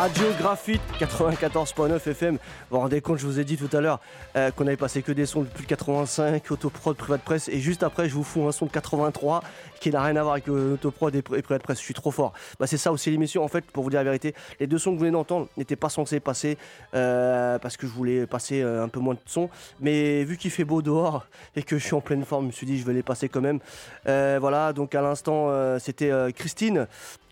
Radio 0.06 0.28
Graphite 0.38 0.82
94.9 1.00 1.96
FM. 1.96 2.36
Vous 2.36 2.40
vous 2.70 2.78
rendez 2.78 3.02
compte, 3.02 3.18
je 3.18 3.26
vous 3.26 3.40
ai 3.40 3.44
dit 3.44 3.58
tout 3.58 3.76
à 3.76 3.82
l'heure 3.82 4.00
euh, 4.36 4.52
qu'on 4.52 4.68
avait 4.68 4.78
passé 4.78 5.02
que 5.02 5.12
des 5.12 5.26
sons 5.26 5.42
de 5.42 5.48
plus 5.48 5.64
de 5.64 5.68
85, 5.70 6.52
autoprod, 6.52 6.96
privat 6.96 7.18
de 7.18 7.24
presse, 7.24 7.48
et 7.48 7.60
juste 7.60 7.82
après, 7.82 8.08
je 8.08 8.14
vous 8.14 8.24
fous 8.24 8.48
un 8.48 8.52
son 8.52 8.68
de 8.68 8.72
83 8.72 9.42
qui 9.80 9.90
n'a 9.90 10.04
rien 10.04 10.16
à 10.16 10.22
voir 10.22 10.34
avec 10.34 10.46
l'autoprod 10.46 11.16
et, 11.16 11.18
et 11.18 11.42
privat 11.42 11.58
de 11.58 11.64
presse. 11.64 11.80
Je 11.80 11.84
suis 11.84 11.96
trop 11.96 12.12
fort. 12.12 12.34
Bah, 12.60 12.68
c'est 12.68 12.78
ça 12.78 12.92
aussi 12.92 13.10
l'émission. 13.10 13.44
En 13.44 13.48
fait, 13.48 13.66
pour 13.66 13.84
vous 13.84 13.90
dire 13.90 13.98
la 14.00 14.04
vérité, 14.04 14.36
les 14.60 14.68
deux 14.68 14.78
sons 14.78 14.92
que 14.92 14.98
vous 14.98 15.02
venez 15.02 15.12
d'entendre 15.12 15.48
n'étaient 15.58 15.76
pas 15.76 15.90
censés 15.90 16.20
passer 16.20 16.60
euh, 16.94 17.58
parce 17.58 17.76
que 17.76 17.88
je 17.88 17.92
voulais 17.92 18.28
passer 18.28 18.62
euh, 18.62 18.84
un 18.84 18.90
peu 18.90 19.00
moins 19.00 19.16
de 19.16 19.20
son. 19.26 19.50
Mais 19.80 20.24
vu 20.24 20.38
qu'il 20.38 20.52
fait 20.52 20.66
beau 20.66 20.84
dehors 20.84 21.26
et 21.56 21.64
que 21.64 21.80
je 21.80 21.84
suis 21.84 21.96
en 21.96 22.02
pleine 22.02 22.26
forme, 22.26 22.44
je 22.44 22.48
me 22.50 22.52
suis 22.52 22.68
dit 22.68 22.78
je 22.78 22.86
vais 22.86 22.94
les 22.94 23.02
passer 23.02 23.28
quand 23.28 23.42
même. 23.42 23.60
Euh, 24.08 24.38
voilà, 24.40 24.72
donc 24.72 24.94
à 24.94 25.02
l'instant, 25.02 25.48
euh, 25.50 25.80
c'était 25.80 26.12
euh, 26.12 26.30
Christine. 26.30 26.86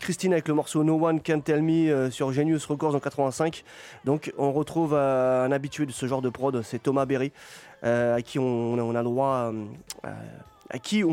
Christine 0.04 0.34
avec 0.34 0.50
le 0.50 0.54
morceau 0.54 0.84
No 0.84 1.02
One 1.02 1.22
Can 1.22 1.40
Tell 1.40 1.62
Me 1.62 1.90
euh, 1.90 2.12
sur 2.12 2.34
Genius 2.34 2.66
Records 2.66 2.94
en 2.94 3.00
85. 3.00 3.64
Donc 4.04 4.34
on 4.38 4.52
retrouve 4.52 4.94
un 4.96 5.50
habitué 5.50 5.86
de 5.86 5.94
ce 5.94 6.08
genre 6.08 6.22
de 6.22 6.28
prod, 6.30 6.62
c'est 6.62 6.84
Thomas 6.84 7.06
Berry, 7.06 7.32
à 7.84 8.22
qui 8.22 8.38
on, 8.38 8.76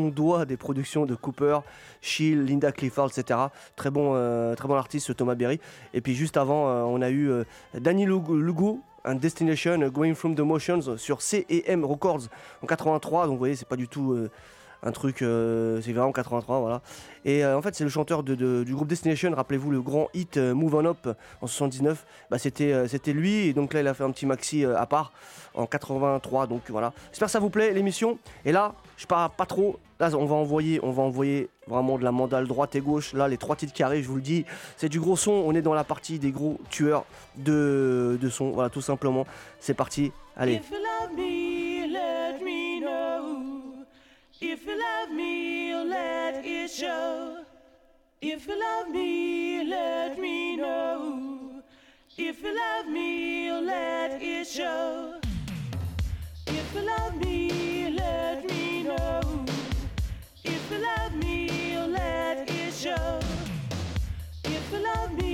doit 0.09 0.43
des 0.45 0.57
productions 0.57 1.05
de 1.05 1.15
Cooper, 1.15 1.59
Shield, 2.01 2.49
Linda 2.49 2.73
Clifford, 2.73 3.11
etc. 3.17 3.39
Très 3.77 3.91
bon, 3.91 4.11
euh, 4.15 4.55
très 4.55 4.67
bon 4.67 4.75
artiste, 4.75 5.15
Thomas 5.15 5.35
Berry. 5.35 5.61
Et 5.93 6.01
puis 6.01 6.13
juste 6.13 6.35
avant, 6.35 6.67
euh, 6.67 6.81
on 6.81 7.01
a 7.01 7.09
eu 7.09 7.31
Danny 7.73 8.05
Lugo, 8.05 8.81
un 9.05 9.15
Destination 9.15 9.77
Going 9.87 10.15
From 10.15 10.35
The 10.35 10.41
Motions 10.41 10.97
sur 10.97 11.21
C&M 11.21 11.85
Records 11.85 12.23
en 12.61 12.67
83. 12.67 13.27
Donc 13.27 13.35
vous 13.35 13.39
voyez, 13.39 13.55
c'est 13.55 13.69
pas 13.69 13.77
du 13.77 13.87
tout 13.87 14.27
un 14.83 14.91
truc, 14.91 15.21
euh, 15.21 15.79
c'est 15.81 15.93
vraiment 15.93 16.11
83, 16.11 16.59
voilà. 16.59 16.81
Et 17.23 17.45
euh, 17.45 17.57
en 17.57 17.61
fait, 17.61 17.75
c'est 17.75 17.83
le 17.83 17.89
chanteur 17.89 18.23
du 18.23 18.73
groupe 18.73 18.87
Destination. 18.87 19.31
Rappelez-vous 19.33 19.69
le 19.69 19.81
grand 19.81 20.07
hit 20.13 20.37
euh, 20.37 20.53
Move 20.55 20.75
On 20.75 20.85
Up 20.85 21.07
en 21.41 21.47
79. 21.47 22.05
Bah, 22.29 22.39
c'était, 22.39 22.87
c'était 22.87 23.13
lui. 23.13 23.47
Et 23.47 23.53
donc 23.53 23.73
là, 23.73 23.81
il 23.81 23.87
a 23.87 23.93
fait 23.93 24.03
un 24.03 24.11
petit 24.11 24.25
maxi 24.25 24.65
à 24.65 24.85
part 24.87 25.13
en 25.53 25.67
83. 25.67 26.47
Donc 26.47 26.63
voilà. 26.69 26.93
J'espère 27.11 27.27
que 27.27 27.31
ça 27.31 27.39
vous 27.39 27.51
plaît 27.51 27.73
l'émission. 27.73 28.17
Et 28.43 28.51
là, 28.51 28.73
je 28.97 29.05
pars 29.05 29.29
pas 29.29 29.45
trop. 29.45 29.79
Là, 29.99 30.09
on 30.17 30.25
va 30.25 30.35
envoyer, 30.35 30.79
on 30.81 30.89
va 30.89 31.03
envoyer 31.03 31.49
vraiment 31.67 31.99
de 31.99 32.03
la 32.03 32.11
mandale 32.11 32.47
droite 32.47 32.75
et 32.75 32.81
gauche. 32.81 33.13
Là, 33.13 33.27
les 33.27 33.37
trois 33.37 33.55
titres 33.55 33.73
carrés, 33.73 34.01
je 34.01 34.07
vous 34.07 34.15
le 34.15 34.21
dis, 34.21 34.45
c'est 34.77 34.89
du 34.89 34.99
gros 34.99 35.15
son. 35.15 35.31
On 35.31 35.53
est 35.53 35.61
dans 35.61 35.75
la 35.75 35.83
partie 35.83 36.17
des 36.17 36.31
gros 36.31 36.59
tueurs 36.71 37.05
de, 37.37 38.17
de 38.19 38.29
son. 38.29 38.49
Voilà, 38.49 38.71
tout 38.71 38.81
simplement. 38.81 39.27
C'est 39.59 39.75
parti. 39.75 40.11
Allez. 40.35 40.59
If 44.43 44.65
you 44.65 44.75
love 44.79 45.11
me, 45.11 45.75
let 45.75 46.43
it 46.43 46.71
show. 46.71 47.45
If 48.19 48.47
you 48.47 48.59
love 48.59 48.89
me, 48.89 49.63
let 49.63 50.17
me 50.17 50.55
know. 50.55 51.61
If 52.17 52.41
you 52.41 52.57
love 52.57 52.87
me, 52.87 53.51
let 53.51 54.19
it 54.19 54.47
show. 54.47 55.19
If 56.47 56.73
you 56.73 56.81
love 56.81 57.23
me, 57.23 57.91
let 57.91 58.49
me 58.49 58.81
know. 58.81 59.45
If 60.43 60.71
you 60.71 60.77
love 60.79 61.13
me, 61.13 61.77
let 61.77 62.49
it 62.49 62.73
show. 62.73 63.19
If 64.43 64.73
you 64.73 64.79
love 64.79 65.13
me, 65.13 65.30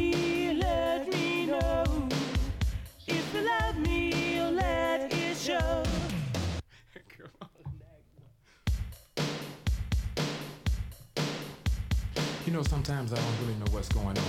You 12.47 12.53
know, 12.53 12.63
sometimes 12.63 13.11
I 13.11 13.17
don't 13.17 13.39
really 13.41 13.55
know 13.55 13.65
what's 13.71 13.89
going 13.89 14.17
on. 14.17 14.23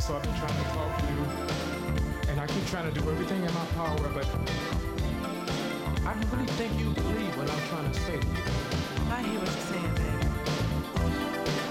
So 0.00 0.16
I've 0.16 0.22
been 0.22 0.32
trying 0.36 0.56
to 0.56 0.64
talk 0.72 0.98
to 0.98 1.04
you, 1.12 1.26
and 2.30 2.40
I 2.40 2.46
keep 2.46 2.66
trying 2.68 2.90
to 2.90 2.98
do 2.98 3.06
everything 3.10 3.44
in 3.44 3.52
my 3.52 3.66
power, 3.76 3.98
but 4.14 4.26
I 6.06 6.14
don't 6.14 6.32
really 6.32 6.46
think 6.56 6.72
you 6.80 6.88
believe 6.94 7.36
what 7.36 7.50
I'm 7.50 7.68
trying 7.68 7.92
to 7.92 8.00
say 8.00 8.18
to 8.18 8.26
you. 8.26 8.32
I 9.12 9.20
hear 9.20 9.40
what 9.40 9.52
you're 9.52 9.68
saying, 9.68 9.94
baby. 10.00 10.24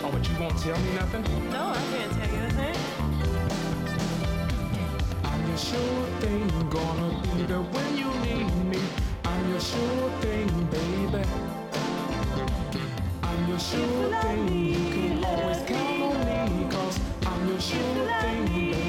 Oh, 0.06 0.12
but 0.14 0.30
you 0.30 0.36
won't 0.40 0.60
tell 0.60 0.78
me 0.78 0.94
nothing? 0.94 1.24
No, 1.50 1.74
I 1.74 1.82
can't 1.90 2.12
tell 2.14 2.30
you 2.30 2.42
anything. 2.46 2.78
I'm 5.24 5.48
your 5.50 5.58
sure 5.58 6.06
thing, 6.22 6.48
gonna 6.70 7.10
be 7.34 7.42
there 7.50 7.66
when 7.66 7.98
you 7.98 8.14
need 8.30 8.54
me. 8.70 8.80
I'm 9.26 9.50
your 9.50 9.60
sure 9.60 10.12
thing, 10.22 10.50
baby. 10.70 11.59
I'm 13.50 13.54
your 13.54 13.60
sure 13.62 14.22
thing, 14.22 14.64
you 14.64 14.76
can 14.94 15.26
always 15.26 15.58
count 15.64 16.04
on 16.04 16.60
me, 16.60 16.70
cause 16.70 17.00
I'm 17.26 17.48
your 17.50 17.60
sure 17.60 18.08
thing, 18.22 18.89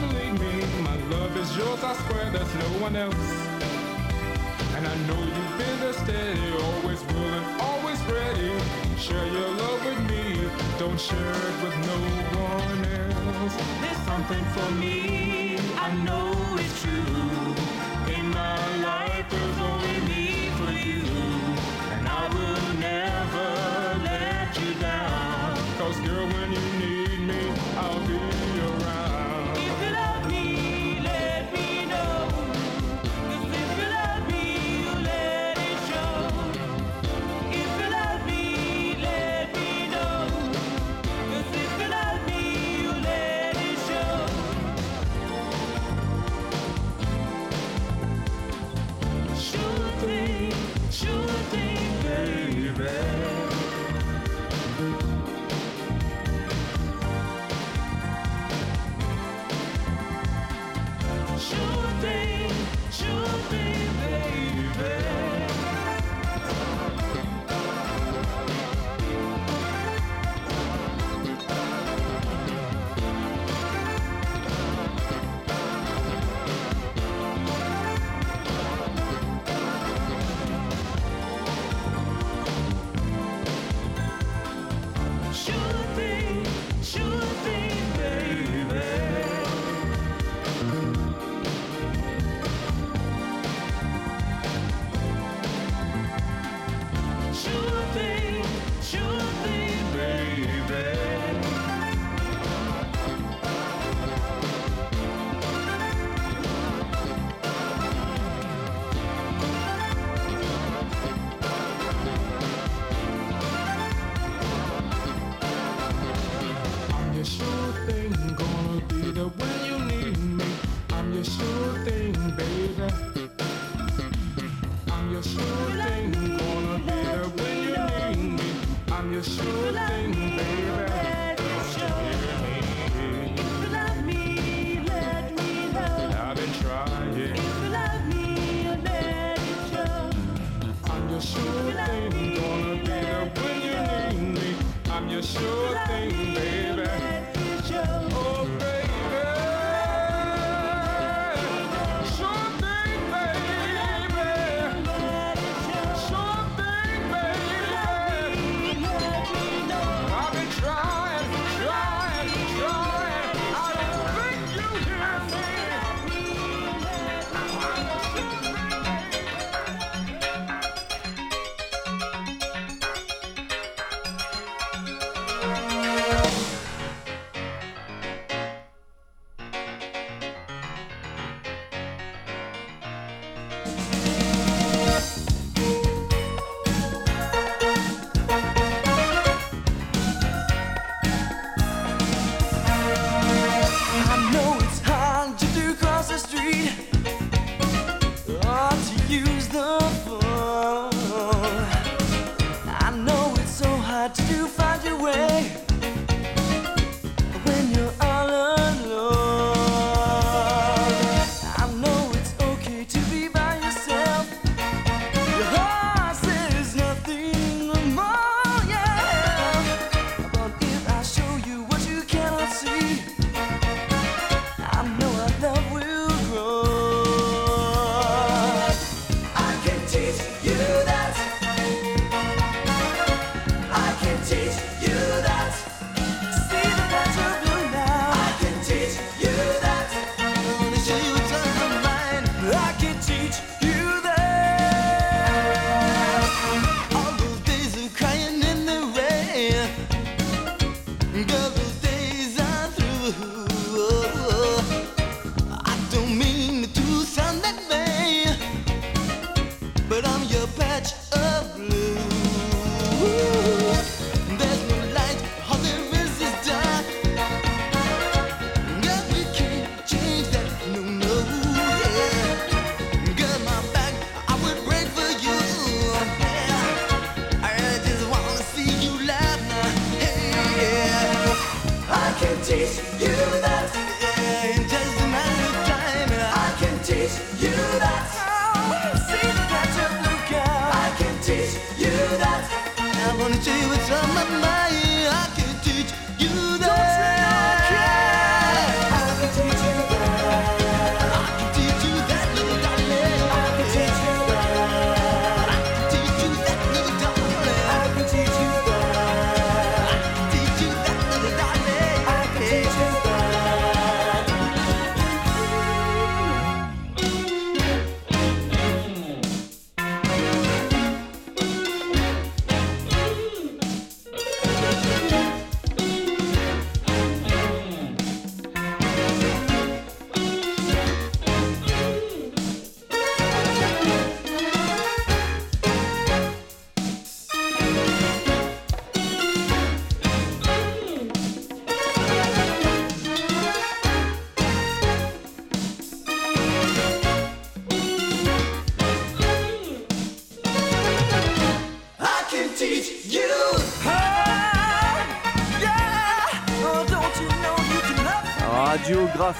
believe 0.00 0.40
me? 0.40 0.54
My 0.82 0.96
love 1.14 1.36
is 1.36 1.56
yours, 1.56 1.82
I 1.84 1.94
swear 1.94 2.30
there's 2.30 2.54
no 2.54 2.70
one 2.86 2.96
else. 2.96 3.30
And 4.76 4.86
I 4.86 4.96
know 5.06 5.20
you've 5.36 5.58
been 5.58 5.80
there 5.80 5.92
steady, 5.92 6.52
always 6.68 7.00
willing, 7.12 7.46
always 7.60 8.00
ready. 8.16 8.52
Share 8.98 9.26
your 9.26 9.50
love 9.62 9.84
with 9.84 10.00
me, 10.10 10.48
don't 10.78 11.00
share 11.00 11.36
it 11.48 11.56
with 11.64 11.76
no 11.90 11.98
one 12.40 12.84
else. 13.00 13.54
There's 13.82 14.02
something 14.10 14.44
for 14.56 14.70
me, 14.82 15.58
I 15.76 15.92
know 16.06 16.32
it's 16.58 16.82
true. 16.82 17.29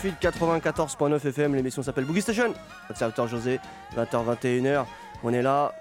Radio 0.03 0.13
Graphite 0.23 0.99
94.9 0.99 1.29
FM, 1.29 1.55
l'émission 1.55 1.83
s'appelle 1.83 2.07
Boogie 2.07 2.23
Station. 2.23 2.55
Votre 2.89 2.99
serviteur 2.99 3.29
José, 3.29 3.61
20h, 3.95 4.35
21h. 4.43 4.87
On 5.23 5.33
est 5.33 5.43
là, 5.43 5.75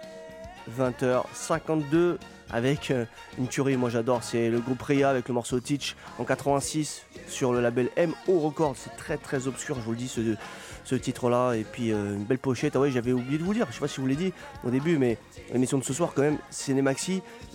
20h52, 0.77 2.17
avec 2.51 2.91
euh, 2.91 3.05
une 3.37 3.47
tuerie, 3.47 3.77
moi 3.77 3.89
j'adore. 3.89 4.21
C'est 4.23 4.49
le 4.49 4.59
groupe 4.59 4.81
Ria 4.81 5.09
avec 5.09 5.29
le 5.29 5.33
morceau 5.33 5.61
Teach 5.61 5.95
en 6.17 6.25
86 6.25 7.03
sur 7.29 7.53
le 7.53 7.61
label 7.61 7.89
MO 7.97 8.39
Records. 8.39 8.75
C'est 8.75 8.95
très 8.97 9.15
très 9.15 9.47
obscur, 9.47 9.75
je 9.75 9.81
vous 9.81 9.91
le 9.91 9.97
dis, 9.97 10.09
ce, 10.09 10.35
ce 10.83 10.95
titre-là. 10.95 11.53
Et 11.53 11.63
puis 11.63 11.93
euh, 11.93 12.15
une 12.15 12.25
belle 12.25 12.39
pochette. 12.39 12.75
Ah 12.75 12.81
ouais, 12.81 12.91
j'avais 12.91 13.13
oublié 13.13 13.37
de 13.37 13.43
vous 13.43 13.53
dire, 13.53 13.67
je 13.69 13.75
sais 13.75 13.79
pas 13.79 13.87
si 13.87 13.95
je 13.95 14.01
vous 14.01 14.07
l'ai 14.07 14.17
dit 14.17 14.33
au 14.65 14.69
début, 14.69 14.97
mais 14.97 15.17
l'émission 15.53 15.77
de 15.77 15.83
ce 15.85 15.93
soir, 15.93 16.11
quand 16.13 16.23
même, 16.23 16.39
c'est 16.49 16.73
des 16.73 16.83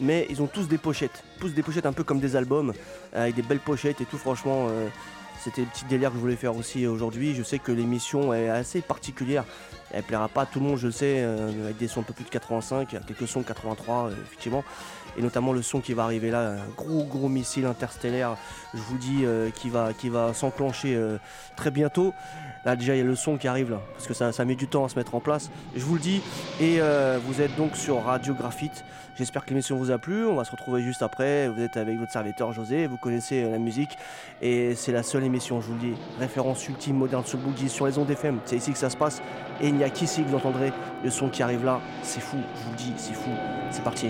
mais 0.00 0.26
ils 0.30 0.40
ont 0.40 0.46
tous 0.46 0.66
des 0.66 0.78
pochettes. 0.78 1.24
Tous 1.40 1.50
des 1.50 1.62
pochettes 1.62 1.84
un 1.84 1.92
peu 1.92 2.04
comme 2.04 2.20
des 2.20 2.36
albums, 2.36 2.72
avec 3.12 3.34
des 3.34 3.42
belles 3.42 3.60
pochettes 3.60 4.00
et 4.00 4.06
tout, 4.06 4.16
franchement. 4.16 4.68
euh, 4.70 4.88
c'était 5.45 5.61
le 5.61 5.66
petit 5.66 5.84
délire 5.84 6.09
que 6.09 6.16
je 6.16 6.20
voulais 6.20 6.36
faire 6.36 6.57
aussi 6.57 6.86
aujourd'hui. 6.86 7.34
Je 7.34 7.42
sais 7.42 7.59
que 7.59 7.70
l'émission 7.70 8.32
est 8.32 8.49
assez 8.49 8.80
particulière. 8.80 9.45
Elle 9.93 10.03
plaira 10.03 10.28
pas 10.28 10.43
à 10.43 10.47
tout 10.47 10.61
le 10.61 10.66
monde, 10.66 10.78
je 10.78 10.91
sais, 10.91 11.16
euh, 11.18 11.64
avec 11.64 11.76
des 11.76 11.89
sons 11.89 12.01
un 12.01 12.05
peu 12.05 12.12
plus 12.12 12.24
de 12.24 12.30
85, 12.30 12.89
quelques 13.07 13.28
sons 13.28 13.41
de 13.41 13.47
83, 13.47 14.09
euh, 14.09 14.12
effectivement. 14.26 14.64
Et 15.16 15.22
notamment 15.22 15.53
le 15.53 15.62
son 15.62 15.80
qui 15.80 15.93
va 15.93 16.03
arriver 16.03 16.30
là, 16.30 16.55
un 16.55 16.68
gros 16.76 17.05
gros 17.05 17.28
missile 17.28 17.66
interstellaire, 17.66 18.37
je 18.72 18.80
vous 18.80 18.99
dis, 18.99 19.20
euh, 19.24 19.51
qui 19.51 19.70
va, 19.70 19.93
qui 19.93 20.09
va 20.09 20.35
s'enclencher 20.35 20.99
très 21.57 21.70
bientôt. 21.70 22.12
Là 22.64 22.76
déjà 22.76 22.95
il 22.95 22.99
y 22.99 23.03
a 23.03 23.05
le 23.05 23.14
son 23.14 23.37
qui 23.37 23.47
arrive 23.47 23.70
là, 23.70 23.80
parce 23.93 24.07
que 24.07 24.14
ça, 24.14 24.32
ça 24.32 24.45
met 24.45 24.55
du 24.55 24.66
temps 24.66 24.87
à 24.87 24.89
se 24.89 24.97
mettre 24.99 25.14
en 25.14 25.20
place. 25.20 25.51
Je 25.76 25.85
vous 25.85 25.95
le 25.95 26.01
dis, 26.01 26.20
et 26.61 26.80
vous 27.26 27.41
êtes 27.41 27.55
donc 27.57 27.76
sur 27.76 28.03
Radio 28.03 28.35
Graphite. 28.35 28.85
J'espère 29.16 29.45
que 29.45 29.51
l'émission 29.51 29.76
vous 29.76 29.93
a 29.93 29.99
plu. 29.99 30.26
On 30.26 30.35
va 30.35 30.45
se 30.45 30.51
retrouver 30.51 30.82
juste 30.82 31.03
après. 31.03 31.49
Vous 31.49 31.62
êtes 31.62 31.76
avec 31.76 31.99
votre 31.99 32.11
serviteur 32.11 32.53
José, 32.53 32.89
vous 32.89 32.97
connaissez 32.97 33.49
la 33.49 33.59
musique. 33.59 33.97
Et 34.43 34.74
c'est 34.74 34.91
la 34.91 35.05
seule 35.05 35.22
émission, 35.22 35.61
je 35.61 35.68
vous 35.68 35.74
le 35.74 35.80
dis, 35.80 35.95
référence 36.18 36.68
ultime 36.68 36.97
moderne 36.97 37.24
sur 37.24 37.39
boogie, 37.39 37.68
sur 37.68 37.87
les 37.87 37.97
ondes 37.97 38.11
FM. 38.11 38.41
C'est 38.45 38.57
ici 38.57 38.72
que 38.72 38.78
ça 38.78 38.91
se 38.91 38.97
passe. 38.97 39.22
Et 39.61 39.70
il 39.75 39.79
n'y 39.79 39.85
a 39.85 39.91
qu'ici 39.91 40.22
que 40.22 40.29
vous 40.29 40.37
entendrez? 40.37 40.72
Le 41.03 41.11
son 41.11 41.29
qui 41.29 41.43
arrive 41.43 41.64
là. 41.64 41.81
C'est 42.03 42.20
fou, 42.20 42.39
je 42.57 42.64
vous 42.64 42.70
le 42.70 42.77
dis, 42.77 42.93
c'est 42.97 43.14
fou. 43.14 43.31
C'est 43.70 43.83
parti. 43.83 44.09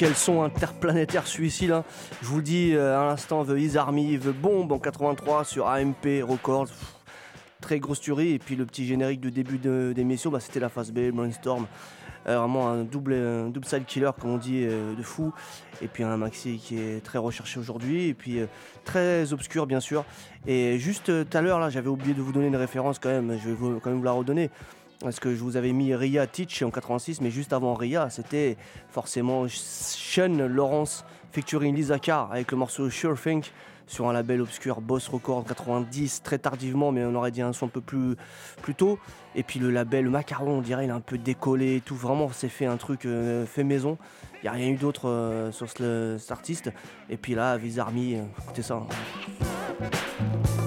Quel 0.00 0.16
son 0.16 0.42
interplanétaire 0.42 1.26
celui-ci 1.26 1.66
là. 1.66 1.84
Je 2.22 2.26
vous 2.26 2.38
le 2.38 2.42
dis 2.42 2.72
euh, 2.72 2.98
à 2.98 3.04
l'instant, 3.04 3.44
The 3.44 3.50
Is 3.50 3.76
Army, 3.76 4.18
The 4.18 4.28
Bomb 4.28 4.72
en 4.72 4.78
83 4.78 5.44
sur 5.44 5.68
AMP 5.68 6.22
Records. 6.26 6.70
Très 7.60 7.78
grosse 7.80 8.00
tuerie. 8.00 8.30
Et 8.30 8.38
puis 8.38 8.56
le 8.56 8.64
petit 8.64 8.86
générique 8.86 9.20
de 9.20 9.28
début 9.28 9.58
d'émission, 9.58 10.30
bah, 10.30 10.40
c'était 10.40 10.58
la 10.58 10.70
phase 10.70 10.90
B, 10.90 11.10
Brainstorm. 11.10 11.66
Euh, 12.26 12.38
vraiment 12.38 12.70
un 12.70 12.84
double, 12.84 13.12
un 13.12 13.48
double 13.50 13.66
side 13.66 13.84
killer, 13.84 14.10
comme 14.18 14.30
on 14.30 14.38
dit, 14.38 14.62
euh, 14.64 14.94
de 14.94 15.02
fou. 15.02 15.34
Et 15.82 15.86
puis 15.86 16.02
un 16.02 16.16
maxi 16.16 16.56
qui 16.56 16.78
est 16.78 17.04
très 17.04 17.18
recherché 17.18 17.60
aujourd'hui. 17.60 18.08
Et 18.08 18.14
puis 18.14 18.40
très 18.86 19.34
obscur, 19.34 19.66
bien 19.66 19.80
sûr. 19.80 20.06
Et 20.46 20.78
juste 20.78 21.12
tout 21.28 21.36
à 21.36 21.42
l'heure, 21.42 21.60
là, 21.60 21.68
j'avais 21.68 21.88
oublié 21.88 22.14
de 22.14 22.22
vous 22.22 22.32
donner 22.32 22.46
une 22.46 22.56
référence 22.56 22.98
quand 22.98 23.10
même. 23.10 23.38
Je 23.38 23.50
vais 23.50 23.80
quand 23.82 23.90
même 23.90 23.98
vous 23.98 24.04
la 24.04 24.12
redonner. 24.12 24.48
Parce 25.00 25.18
que 25.18 25.34
je 25.34 25.40
vous 25.42 25.56
avais 25.56 25.72
mis 25.72 25.94
Ria 25.94 26.26
Teach 26.26 26.62
en 26.62 26.70
86, 26.70 27.20
mais 27.22 27.30
juste 27.30 27.52
avant 27.54 27.74
Ria, 27.74 28.10
c'était 28.10 28.56
forcément 28.90 29.46
Sean 29.48 30.36
Lawrence 30.48 31.04
featuring 31.32 31.74
Lisa 31.74 31.98
Carr 31.98 32.30
avec 32.32 32.50
le 32.50 32.58
morceau 32.58 32.90
Sure 32.90 33.18
Think 33.20 33.50
sur 33.86 34.08
un 34.08 34.12
label 34.12 34.40
obscur 34.42 34.80
Boss 34.80 35.08
Record 35.08 35.44
90 35.46 36.22
très 36.22 36.38
tardivement 36.38 36.92
mais 36.92 37.04
on 37.04 37.14
aurait 37.16 37.30
dit 37.32 37.42
un 37.42 37.52
son 37.52 37.66
un 37.66 37.68
peu 37.70 37.80
plus, 37.80 38.14
plus 38.62 38.74
tôt. 38.74 38.98
Et 39.34 39.42
puis 39.42 39.58
le 39.58 39.70
label 39.70 40.08
Macaron 40.10 40.58
on 40.58 40.60
dirait 40.60 40.84
il 40.84 40.88
est 40.90 40.92
un 40.92 41.00
peu 41.00 41.18
décollé 41.18 41.76
et 41.76 41.80
tout. 41.80 41.96
Vraiment 41.96 42.30
c'est 42.32 42.48
fait 42.48 42.66
un 42.66 42.76
truc 42.76 43.04
euh, 43.06 43.46
fait 43.46 43.64
maison. 43.64 43.96
Il 44.34 44.44
n'y 44.44 44.48
a 44.48 44.52
rien 44.52 44.68
eu 44.68 44.76
d'autre 44.76 45.08
euh, 45.08 45.50
sur 45.50 45.68
ce- 45.70 46.16
cet 46.18 46.30
artiste. 46.30 46.70
Et 47.08 47.16
puis 47.16 47.34
là 47.34 47.56
Viz 47.56 47.78
Army 47.78 48.16
euh, 48.16 48.22
écoutez 48.44 48.62
ça 48.62 48.80
Je 49.80 50.59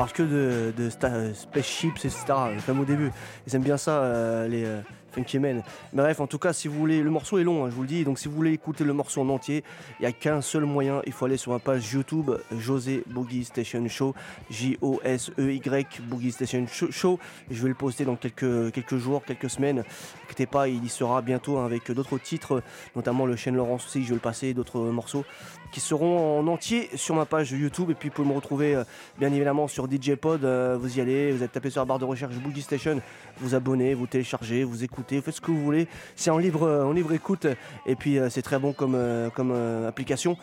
parle 0.00 0.12
que 0.12 0.22
de, 0.22 0.72
de 0.82 0.88
sta- 0.88 1.34
spaceships, 1.34 1.98
etc. 2.06 2.24
euh, 2.30 2.56
Comme 2.64 2.80
au 2.80 2.86
début. 2.86 3.10
Ils 3.46 3.54
aiment 3.54 3.62
bien 3.62 3.76
ça, 3.76 4.00
euh, 4.00 4.48
les 4.48 4.64
euh, 4.64 4.80
Funky 5.12 5.38
Men. 5.38 5.62
Mais 5.92 6.02
bref, 6.02 6.20
en 6.20 6.26
tout 6.26 6.38
cas, 6.38 6.54
si 6.54 6.68
vous 6.68 6.78
voulez, 6.78 7.02
le 7.02 7.10
morceau 7.10 7.36
est 7.38 7.44
long, 7.44 7.66
hein, 7.66 7.68
je 7.68 7.74
vous 7.74 7.82
le 7.82 7.88
dis. 7.88 8.02
Donc, 8.04 8.18
si 8.18 8.26
vous 8.26 8.34
voulez 8.34 8.52
écouter 8.52 8.84
le 8.84 8.94
morceau 8.94 9.20
en 9.20 9.28
entier, 9.28 9.62
il 9.98 10.04
n'y 10.04 10.06
a 10.06 10.12
qu'un 10.12 10.40
seul 10.40 10.64
moyen. 10.64 11.02
Il 11.04 11.12
faut 11.12 11.26
aller 11.26 11.36
sur 11.36 11.52
ma 11.52 11.58
page 11.58 11.92
YouTube, 11.92 12.30
José 12.50 13.02
Boogie 13.08 13.44
Station 13.44 13.86
Show, 13.88 14.14
J-O-S-E-Y 14.48 16.00
Boogie 16.04 16.32
Station 16.32 16.64
Show-. 16.66 17.18
Je 17.50 17.62
vais 17.62 17.68
le 17.68 17.74
poster 17.74 18.06
dans 18.06 18.16
quelques, 18.16 18.96
jours, 18.96 19.22
quelques 19.22 19.50
semaines. 19.50 19.84
N'inquiétez 20.22 20.46
pas, 20.46 20.68
il 20.68 20.82
y 20.82 20.88
sera 20.88 21.20
bientôt 21.20 21.58
hein, 21.58 21.66
avec 21.66 21.90
d'autres 21.92 22.16
titres, 22.16 22.62
notamment 22.96 23.26
le 23.26 23.36
Shane 23.36 23.56
Laurence 23.56 23.84
aussi. 23.84 24.02
Je 24.04 24.08
vais 24.08 24.14
le 24.14 24.20
passer, 24.20 24.54
d'autres 24.54 24.80
morceaux 24.80 25.26
qui 25.70 25.80
seront 25.80 26.40
en 26.40 26.46
entier 26.46 26.90
sur 26.94 27.14
ma 27.14 27.24
page 27.24 27.52
YouTube. 27.52 27.90
Et 27.90 27.94
puis, 27.94 28.08
vous 28.08 28.14
pouvez 28.14 28.28
me 28.28 28.34
retrouver 28.34 28.74
euh, 28.74 28.84
bien 29.18 29.32
évidemment 29.32 29.68
sur 29.68 29.90
DJ 29.90 30.14
Pod. 30.14 30.44
euh, 30.44 30.76
vous 30.80 30.98
y 30.98 31.00
allez, 31.00 31.32
vous 31.32 31.42
êtes 31.42 31.52
tapé 31.52 31.70
sur 31.70 31.80
la 31.80 31.84
barre 31.84 31.98
de 31.98 32.04
recherche 32.04 32.34
Boogie 32.36 32.62
Station, 32.62 33.00
vous 33.38 33.54
abonnez, 33.54 33.94
vous 33.94 34.06
téléchargez, 34.06 34.64
vous 34.64 34.84
écoutez, 34.84 35.16
vous 35.16 35.22
faites 35.22 35.36
ce 35.36 35.40
que 35.40 35.50
vous 35.50 35.62
voulez. 35.62 35.88
C'est 36.16 36.30
en 36.30 36.38
libre, 36.38 36.64
euh, 36.64 36.84
en 36.84 36.92
libre 36.92 37.12
écoute. 37.12 37.46
Et 37.86 37.94
puis, 37.94 38.18
c'est 38.30 38.42
très 38.42 38.58
bon 38.58 38.72
comme, 38.72 38.98
comme 39.34 39.52
application. 39.86 40.36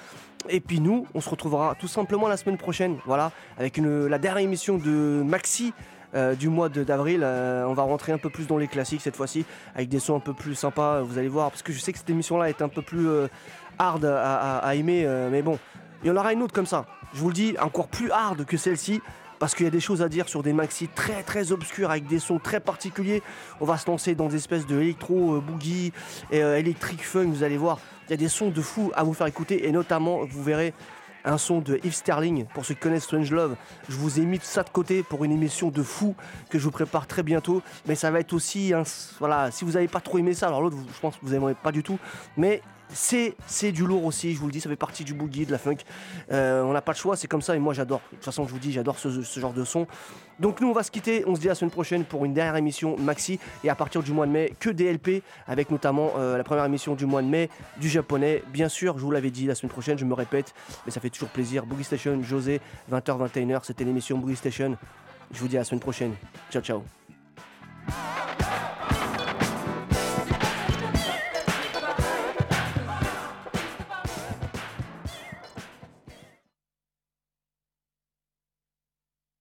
Et 0.49 0.59
puis 0.59 0.79
nous, 0.79 1.05
on 1.13 1.21
se 1.21 1.29
retrouvera 1.29 1.75
tout 1.79 1.87
simplement 1.87 2.27
la 2.27 2.37
semaine 2.37 2.57
prochaine, 2.57 2.97
voilà, 3.05 3.31
avec 3.57 3.77
la 3.77 4.17
dernière 4.17 4.43
émission 4.43 4.77
de 4.77 5.23
Maxi 5.25 5.73
du 6.39 6.49
mois 6.49 6.69
d'avril. 6.69 7.23
On 7.23 7.73
va 7.73 7.83
rentrer 7.83 8.11
un 8.11 8.17
peu 8.17 8.29
plus 8.29 8.47
dans 8.47 8.57
les 8.57 8.67
classiques 8.67 9.01
cette 9.01 9.15
fois-ci, 9.15 9.45
avec 9.75 9.89
des 9.89 9.99
sons 9.99 10.15
un 10.15 10.19
peu 10.19 10.33
plus 10.33 10.55
sympas, 10.55 11.01
vous 11.01 11.17
allez 11.17 11.27
voir, 11.27 11.49
parce 11.49 11.63
que 11.63 11.73
je 11.73 11.79
sais 11.79 11.91
que 11.91 11.97
cette 11.97 12.09
émission-là 12.09 12.49
est 12.49 12.61
un 12.61 12.69
peu 12.69 12.81
plus 12.81 13.07
hard 13.79 14.05
à, 14.05 14.75
aimer, 14.75 15.03
euh, 15.05 15.29
mais 15.31 15.41
bon, 15.41 15.59
il 16.03 16.07
y 16.07 16.11
en 16.11 16.15
aura 16.15 16.33
une 16.33 16.43
autre 16.43 16.53
comme 16.53 16.65
ça. 16.65 16.85
Je 17.13 17.19
vous 17.19 17.29
le 17.29 17.33
dis, 17.33 17.55
encore 17.59 17.87
plus 17.87 18.11
hard 18.11 18.45
que 18.45 18.57
celle-ci. 18.57 19.01
Parce 19.39 19.53
qu'il 19.53 19.65
y 19.65 19.67
a 19.67 19.71
des 19.71 19.79
choses 19.79 20.01
à 20.01 20.09
dire 20.09 20.27
sur 20.27 20.41
des 20.41 20.51
maxi 20.51 20.87
très 20.87 21.21
très 21.21 21.51
obscurs 21.51 21.91
avec 21.91 22.07
des 22.07 22.17
sons 22.17 22.39
très 22.39 22.59
particuliers. 22.59 23.21
On 23.61 23.65
va 23.65 23.77
se 23.77 23.87
lancer 23.87 24.15
dans 24.15 24.27
des 24.27 24.37
espèces 24.37 24.65
de 24.65 24.81
électro 24.81 25.35
euh, 25.35 25.41
boogie 25.41 25.93
et 26.31 26.41
euh, 26.41 26.57
electric 26.57 27.05
funk. 27.05 27.27
Vous 27.27 27.43
allez 27.43 27.57
voir, 27.57 27.79
il 28.07 28.11
y 28.11 28.13
a 28.15 28.17
des 28.17 28.29
sons 28.29 28.49
de 28.49 28.61
fou 28.61 28.91
à 28.95 29.03
vous 29.03 29.13
faire 29.13 29.27
écouter 29.27 29.67
et 29.67 29.71
notamment 29.71 30.25
vous 30.25 30.41
verrez 30.41 30.73
un 31.27 31.37
son 31.37 31.59
de 31.59 31.79
Yves 31.83 31.93
Sterling 31.93 32.45
pour 32.53 32.65
ceux 32.65 32.73
qui 32.73 32.79
connaissent 32.79 33.03
Strange 33.03 33.31
Love. 33.31 33.55
Je 33.89 33.95
vous 33.95 34.19
ai 34.19 34.25
mis 34.25 34.39
ça 34.41 34.63
de 34.63 34.69
côté 34.69 35.03
pour 35.03 35.23
une 35.23 35.31
émission 35.31 35.69
de 35.69 35.83
fou 35.83 36.15
que 36.49 36.57
je 36.57 36.63
vous 36.63 36.71
prépare 36.71 37.05
très 37.05 37.21
bientôt. 37.21 37.61
Mais 37.85 37.95
ça 37.95 38.09
va 38.09 38.19
être 38.19 38.33
aussi 38.33 38.73
un, 38.73 38.83
voilà, 39.19 39.51
si 39.51 39.65
vous 39.65 39.73
n'avez 39.73 39.87
pas 39.87 39.99
trop 39.99 40.17
aimé 40.17 40.33
ça, 40.33 40.47
alors 40.47 40.61
l'autre, 40.61 40.77
je 40.93 40.99
pense 40.99 41.15
que 41.15 41.25
vous 41.25 41.33
n'aimerez 41.33 41.53
pas 41.55 41.71
du 41.71 41.83
tout. 41.83 41.99
Mais 42.37 42.61
c'est 42.93 43.71
du 43.71 43.85
lourd 43.85 44.05
aussi, 44.05 44.33
je 44.33 44.39
vous 44.39 44.47
le 44.47 44.51
dis, 44.51 44.61
ça 44.61 44.69
fait 44.69 44.75
partie 44.75 45.03
du 45.03 45.13
boogie, 45.13 45.45
de 45.45 45.51
la 45.51 45.57
funk. 45.57 45.77
Euh, 46.31 46.63
on 46.63 46.73
n'a 46.73 46.81
pas 46.81 46.93
le 46.93 46.97
choix, 46.97 47.15
c'est 47.15 47.27
comme 47.27 47.41
ça 47.41 47.55
et 47.55 47.59
moi 47.59 47.73
j'adore. 47.73 48.01
De 48.11 48.15
toute 48.15 48.25
façon, 48.25 48.45
je 48.45 48.51
vous 48.51 48.59
dis, 48.59 48.71
j'adore 48.71 48.97
ce, 48.97 49.39
genre 49.39 49.53
de 49.53 49.63
son. 49.63 49.87
Donc 50.39 50.61
nous, 50.61 50.69
on 50.69 50.73
va 50.73 50.83
se 50.83 50.91
quitter. 50.91 51.23
On 51.27 51.35
se 51.35 51.41
dit 51.41 51.47
à 51.47 51.51
la 51.51 51.55
semaine 51.55 51.71
prochaine 51.71 52.05
pour 52.05 52.23
une 52.25 52.33
dernière 52.33 52.55
émission 52.55 52.95
maxi 52.97 53.39
et 53.63 53.69
à 53.69 53.75
partir 53.75 54.03
du 54.03 54.11
mois 54.11 54.25
de 54.25 54.31
mai 54.31 54.53
que 54.59 54.69
DLP 54.69 55.23
avec 55.47 55.71
notamment 55.71 56.11
euh, 56.17 56.37
la 56.37 56.43
première 56.43 56.65
émission 56.65 56.95
du 56.95 57.05
mois 57.05 57.21
de 57.21 57.27
mai 57.27 57.49
du 57.79 57.89
japonais. 57.89 58.43
Bien 58.53 58.69
sûr, 58.69 58.97
je 58.97 59.03
vous 59.03 59.11
l'avais 59.11 59.31
dit 59.31 59.45
la 59.45 59.55
semaine 59.55 59.71
prochaine, 59.71 59.97
je 59.97 60.05
me 60.05 60.13
répète, 60.13 60.53
mais 60.85 60.91
ça 60.91 61.01
fait 61.01 61.09
toujours 61.09 61.29
plaisir. 61.29 61.65
Boogie 61.65 61.83
Station, 61.83 62.21
José, 62.23 62.61
20h 62.91 63.29
21h, 63.29 63.61
c'était 63.63 63.83
l'émission 63.83 64.17
Boogie 64.17 64.35
Station. 64.35 64.77
Je 65.31 65.39
vous 65.39 65.47
dis 65.47 65.57
à 65.57 65.61
la 65.61 65.65
semaine 65.65 65.81
prochaine. 65.81 66.13
Ciao 66.51 66.61
ciao. 66.61 66.83